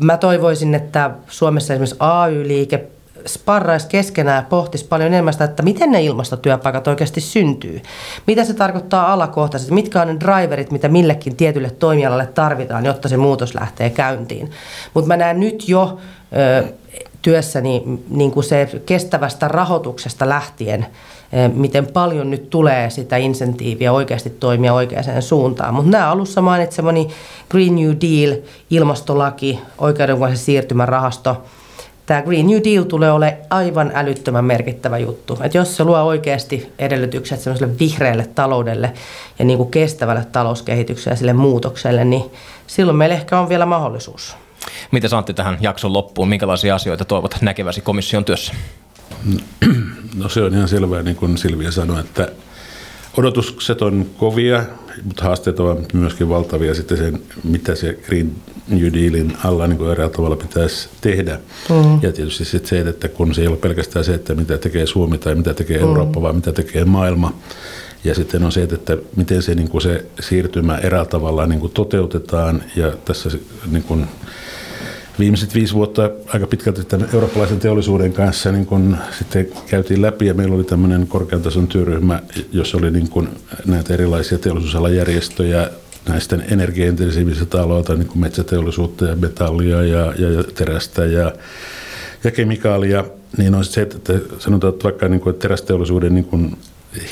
mä 0.00 0.16
toivoisin, 0.16 0.74
että 0.74 1.10
Suomessa 1.28 1.74
esimerkiksi 1.74 1.96
AY-liike 2.00 2.86
sparraisi 3.26 3.88
keskenään 3.88 4.42
ja 4.42 4.48
pohtisi 4.48 4.84
paljon 4.84 5.06
enemmän 5.06 5.32
sitä, 5.32 5.44
että 5.44 5.62
miten 5.62 5.92
ne 5.92 6.02
ilmastotyöpaikat 6.02 6.88
oikeasti 6.88 7.20
syntyy. 7.20 7.82
Mitä 8.26 8.44
se 8.44 8.54
tarkoittaa 8.54 9.12
alakohtaisesti, 9.12 9.74
mitkä 9.74 10.02
on 10.02 10.08
ne 10.08 10.16
driverit, 10.20 10.70
mitä 10.70 10.88
millekin 10.88 11.36
tietylle 11.36 11.70
toimialalle 11.70 12.26
tarvitaan, 12.26 12.84
jotta 12.84 13.08
se 13.08 13.16
muutos 13.16 13.54
lähtee 13.54 13.90
käyntiin. 13.90 14.50
Mutta 14.94 15.08
mä 15.08 15.16
näen 15.16 15.40
nyt 15.40 15.68
jo 15.68 15.98
ö, 16.36 16.64
työssäni 17.22 17.82
niin 18.10 18.30
kuin 18.30 18.44
se 18.44 18.68
kestävästä 18.86 19.48
rahoituksesta 19.48 20.28
lähtien, 20.28 20.86
miten 21.54 21.86
paljon 21.86 22.30
nyt 22.30 22.50
tulee 22.50 22.90
sitä 22.90 23.16
insentiiviä 23.16 23.92
oikeasti 23.92 24.30
toimia 24.30 24.74
oikeaan 24.74 25.22
suuntaan. 25.22 25.74
Mutta 25.74 25.90
nämä 25.90 26.10
alussa 26.10 26.40
mainitsemani 26.40 27.08
Green 27.50 27.76
New 27.76 27.90
Deal, 27.90 28.36
ilmastolaki, 28.70 29.60
oikeudenmukaisen 29.78 30.38
siirtymän 30.38 30.88
rahasto, 30.88 31.42
tämä 32.06 32.22
Green 32.22 32.46
New 32.46 32.60
Deal 32.64 32.84
tulee 32.84 33.12
olemaan 33.12 33.42
aivan 33.50 33.92
älyttömän 33.94 34.44
merkittävä 34.44 34.98
juttu. 34.98 35.38
Et 35.42 35.54
jos 35.54 35.76
se 35.76 35.84
luo 35.84 35.98
oikeasti 35.98 36.72
edellytykset 36.78 37.40
semmoiselle 37.40 37.78
vihreälle 37.78 38.26
taloudelle 38.34 38.92
ja 39.38 39.44
niin 39.44 39.56
kuin 39.56 39.70
kestävälle 39.70 40.26
talouskehitykselle 40.32 41.12
ja 41.12 41.16
sille 41.16 41.32
muutokselle, 41.32 42.04
niin 42.04 42.24
silloin 42.66 42.96
meillä 42.96 43.14
ehkä 43.14 43.40
on 43.40 43.48
vielä 43.48 43.66
mahdollisuus. 43.66 44.36
Miten 44.90 45.14
Antti 45.14 45.34
tähän 45.34 45.58
jakson 45.60 45.92
loppuun? 45.92 46.28
Minkälaisia 46.28 46.74
asioita 46.74 47.04
toivot 47.04 47.36
näkeväsi 47.40 47.80
komission 47.80 48.24
työssä? 48.24 48.54
No 50.16 50.28
se 50.28 50.42
on 50.42 50.54
ihan 50.54 50.68
selvää, 50.68 51.02
niin 51.02 51.16
kuin 51.16 51.38
Silvia 51.38 51.70
sanoi, 51.70 52.00
että 52.00 52.28
odotukset 53.16 53.82
on 53.82 54.06
kovia, 54.16 54.64
mutta 55.04 55.24
haasteet 55.24 55.60
ovat 55.60 55.92
myöskin 55.92 56.28
valtavia 56.28 56.74
sitten 56.74 56.98
sen, 56.98 57.22
mitä 57.44 57.74
se 57.74 57.98
Green 58.06 58.32
New 58.68 58.92
Dealin 58.92 59.36
alla 59.44 59.66
niin 59.66 59.78
kuin 59.78 59.90
eräällä 59.90 60.14
tavalla 60.14 60.36
pitäisi 60.36 60.88
tehdä. 61.00 61.38
Mm. 61.70 62.02
Ja 62.02 62.12
tietysti 62.12 62.44
sitten 62.44 62.68
se, 62.68 62.90
että 62.90 63.08
kun 63.08 63.34
se 63.34 63.40
ei 63.40 63.48
ole 63.48 63.56
pelkästään 63.56 64.04
se, 64.04 64.14
että 64.14 64.34
mitä 64.34 64.58
tekee 64.58 64.86
Suomi 64.86 65.18
tai 65.18 65.34
mitä 65.34 65.54
tekee 65.54 65.78
mm. 65.78 65.84
Eurooppa, 65.84 66.22
vaan 66.22 66.36
mitä 66.36 66.52
tekee 66.52 66.84
maailma. 66.84 67.38
Ja 68.04 68.14
sitten 68.14 68.44
on 68.44 68.52
se, 68.52 68.62
että 68.62 68.96
miten 69.16 69.42
se, 69.42 69.54
niin 69.54 69.68
kuin 69.68 69.82
se 69.82 70.04
siirtymä 70.20 70.78
eräällä 70.78 71.10
tavalla 71.10 71.46
niin 71.46 71.60
kuin 71.60 71.72
toteutetaan. 71.72 72.62
Ja 72.76 72.92
tässä 73.04 73.30
niin 73.70 73.82
kuin, 73.82 74.06
viimeiset 75.18 75.54
viisi 75.54 75.74
vuotta 75.74 76.10
aika 76.28 76.46
pitkälti 76.46 76.84
tämän 76.84 77.08
eurooppalaisen 77.14 77.60
teollisuuden 77.60 78.12
kanssa 78.12 78.52
niin 78.52 78.66
kun 78.66 78.96
sitten 79.18 79.48
käytiin 79.66 80.02
läpi 80.02 80.26
ja 80.26 80.34
meillä 80.34 80.54
oli 80.54 80.64
tämmöinen 80.64 81.06
korkean 81.06 81.42
tason 81.42 81.66
työryhmä, 81.66 82.22
jossa 82.52 82.78
oli 82.78 82.90
niin 82.90 83.08
kun 83.08 83.28
näitä 83.66 83.94
erilaisia 83.94 84.38
teollisuusalajärjestöjä 84.38 85.70
näistä 86.08 86.38
energiaintensiivisistä 86.50 87.62
aloilta, 87.62 87.94
niin 87.94 88.08
kuin 88.08 88.18
metsäteollisuutta 88.18 89.04
ja 89.04 89.16
metallia 89.16 89.82
ja, 89.82 90.14
ja, 90.18 90.30
ja 90.30 90.44
terästä 90.54 91.04
ja, 91.04 91.32
ja 92.24 92.30
kemikaalia, 92.30 93.04
niin 93.36 93.54
on 93.54 93.64
se, 93.64 93.82
että 93.82 94.12
sanotaan, 94.38 94.72
että 94.72 94.84
vaikka 94.84 95.08
niin 95.08 95.20
kuin, 95.20 95.34
että 95.34 95.42
terästeollisuuden 95.42 96.14
niin 96.14 96.24
kuin 96.24 96.56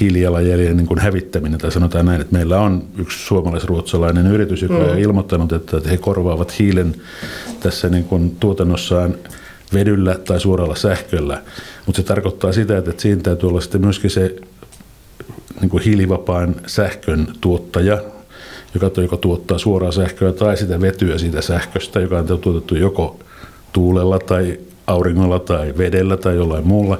hiilijalanjäljen 0.01 0.76
niin 0.76 0.86
kuin 0.86 0.99
hävittäminen, 0.99 1.59
tai 1.59 1.72
sanotaan 1.72 2.07
näin, 2.07 2.20
että 2.20 2.32
meillä 2.32 2.61
on 2.61 2.84
yksi 2.99 3.26
suomalais-ruotsalainen 3.26 4.26
yritys, 4.26 4.62
joka 4.62 4.74
mm. 4.74 4.90
on 4.90 4.99
ilmoittanut, 4.99 5.53
että 5.53 5.80
he 5.90 5.97
korvaavat 5.97 6.59
hiilen 6.59 6.95
tässä 7.61 7.88
niin 7.88 8.05
kuin 8.05 8.36
tuotannossaan 8.40 9.14
vedyllä 9.74 10.14
tai 10.14 10.40
suoralla 10.40 10.74
sähköllä. 10.74 11.43
Mutta 11.86 12.03
se 12.03 12.09
tarkoittaa 12.09 12.53
sitä, 12.53 12.78
että 12.78 12.93
siinä 12.97 13.22
täytyy 13.22 13.49
olla 13.49 13.61
sitten 13.61 13.80
myöskin 13.80 14.11
se 14.11 14.36
niin 15.61 15.70
kuin 15.70 15.82
hiilivapaan 15.82 16.55
sähkön 16.66 17.26
tuottaja, 17.40 18.03
joka, 18.75 19.01
joka 19.01 19.16
tuottaa 19.16 19.59
suoraa 19.59 19.93
sähköä 19.93 20.33
tai 20.33 20.57
sitä 20.57 20.81
vetyä 20.81 21.18
siitä 21.18 21.43
sähköstä, 21.43 22.01
joka 22.01 22.18
on 22.18 22.39
tuotettu 22.41 22.75
joko 22.75 23.20
tuulella 23.73 24.18
tai 24.18 24.61
auringolla 24.87 25.39
tai 25.39 25.75
vedellä 25.79 26.16
tai 26.16 26.37
jollain 26.37 26.66
muulla. 26.66 26.99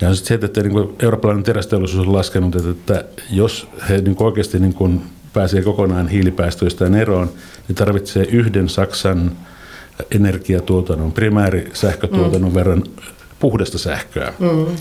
Ja 0.00 0.14
sitten 0.14 0.40
se, 0.40 0.46
että 0.46 0.62
niin 0.62 0.96
eurooppalainen 1.02 1.44
terästeollisuus 1.44 2.06
on 2.06 2.12
laskenut, 2.12 2.56
että, 2.56 2.70
että 2.70 3.22
jos 3.30 3.68
he 3.88 3.98
niin 3.98 4.16
kuin 4.16 4.26
oikeasti 4.26 4.58
niin 4.58 4.74
kuin 4.74 5.02
pääsee 5.32 5.62
kokonaan 5.62 6.08
hiilipäästöistään 6.08 6.94
eroon, 6.94 7.30
niin 7.68 7.76
tarvitsee 7.76 8.24
yhden 8.24 8.68
Saksan 8.68 9.32
energiatuotannon, 10.10 11.12
primäärisähkötuotannon 11.12 12.50
mm. 12.50 12.54
verran 12.54 12.84
puhdasta 13.38 13.78
sähköä. 13.78 14.32
Mm. 14.38 14.76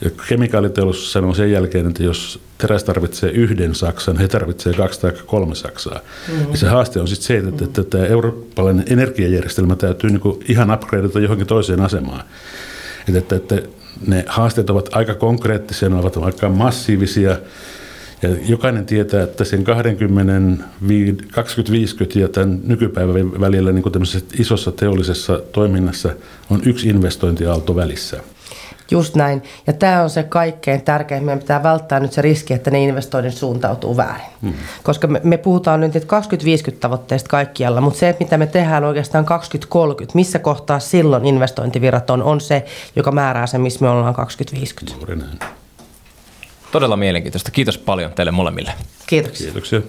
Ja 0.00 0.10
kemikaaliteollisuus 0.28 1.12
sanoo 1.12 1.34
sen 1.34 1.52
jälkeen, 1.52 1.86
että 1.86 2.02
jos 2.02 2.40
teräs 2.58 2.84
tarvitsee 2.84 3.30
yhden 3.30 3.74
Saksan, 3.74 4.18
he 4.18 4.28
tarvitsee 4.28 4.72
kaksi 4.72 5.00
tai 5.00 5.12
kolme 5.26 5.54
Saksaa. 5.54 6.00
Mm. 6.28 6.50
Ja 6.50 6.56
se 6.56 6.66
haaste 6.66 7.00
on 7.00 7.08
sitten 7.08 7.26
se, 7.26 7.48
että, 7.48 7.64
että 7.64 7.84
tämä 7.84 8.06
eurooppalainen 8.06 8.84
energiajärjestelmä 8.90 9.76
täytyy 9.76 10.10
niin 10.10 10.44
ihan 10.48 10.74
upgradeata 10.74 11.20
johonkin 11.20 11.46
toiseen 11.46 11.80
asemaan. 11.80 12.24
Että, 13.08 13.18
että, 13.18 13.36
että 13.36 13.62
ne 14.06 14.24
haasteet 14.28 14.70
ovat 14.70 14.88
aika 14.92 15.14
konkreettisia, 15.14 15.88
ne 15.88 15.96
ovat 15.96 16.16
aika 16.16 16.48
massiivisia. 16.48 17.38
Ja 18.22 18.28
jokainen 18.48 18.86
tietää, 18.86 19.22
että 19.22 19.44
sen 19.44 19.64
20, 19.64 20.64
2050 21.32 22.18
ja 22.18 22.28
tämän 22.28 22.60
nykypäivän 22.64 23.40
välillä 23.40 23.72
niin 23.72 23.84
isossa 24.38 24.72
teollisessa 24.72 25.42
toiminnassa 25.52 26.10
on 26.50 26.60
yksi 26.64 26.88
investointiaalto 26.88 27.76
välissä. 27.76 28.20
Just 28.90 29.14
näin. 29.14 29.42
Ja 29.66 29.72
tämä 29.72 30.02
on 30.02 30.10
se 30.10 30.22
kaikkein 30.22 30.82
tärkein. 30.82 31.24
Meidän 31.24 31.38
pitää 31.38 31.62
välttää 31.62 32.00
nyt 32.00 32.12
se 32.12 32.22
riski, 32.22 32.54
että 32.54 32.70
ne 32.70 32.84
investoinnit 32.84 33.34
suuntautuu 33.34 33.96
väärin. 33.96 34.26
Hmm. 34.42 34.54
Koska 34.82 35.06
me, 35.06 35.20
me 35.24 35.36
puhutaan 35.36 35.80
nyt 35.80 36.04
2050 36.04 36.80
tavoitteista 36.80 37.28
kaikkialla, 37.28 37.80
mutta 37.80 37.98
se, 37.98 38.16
mitä 38.20 38.38
me 38.38 38.46
tehdään 38.46 38.84
oikeastaan 38.84 39.24
2030, 39.24 40.16
missä 40.16 40.38
kohtaa 40.38 40.78
silloin 40.78 41.24
investointivirrat 41.24 42.10
on, 42.10 42.22
on 42.22 42.40
se, 42.40 42.64
joka 42.96 43.12
määrää 43.12 43.46
sen, 43.46 43.60
missä 43.60 43.80
me 43.80 43.88
ollaan 43.88 44.14
2050. 44.14 45.46
Todella 46.72 46.96
mielenkiintoista. 46.96 47.50
Kiitos 47.50 47.78
paljon 47.78 48.12
teille 48.12 48.32
molemmille. 48.32 48.72
Kiitoksia. 49.06 49.44
Kiitoksia. 49.44 49.80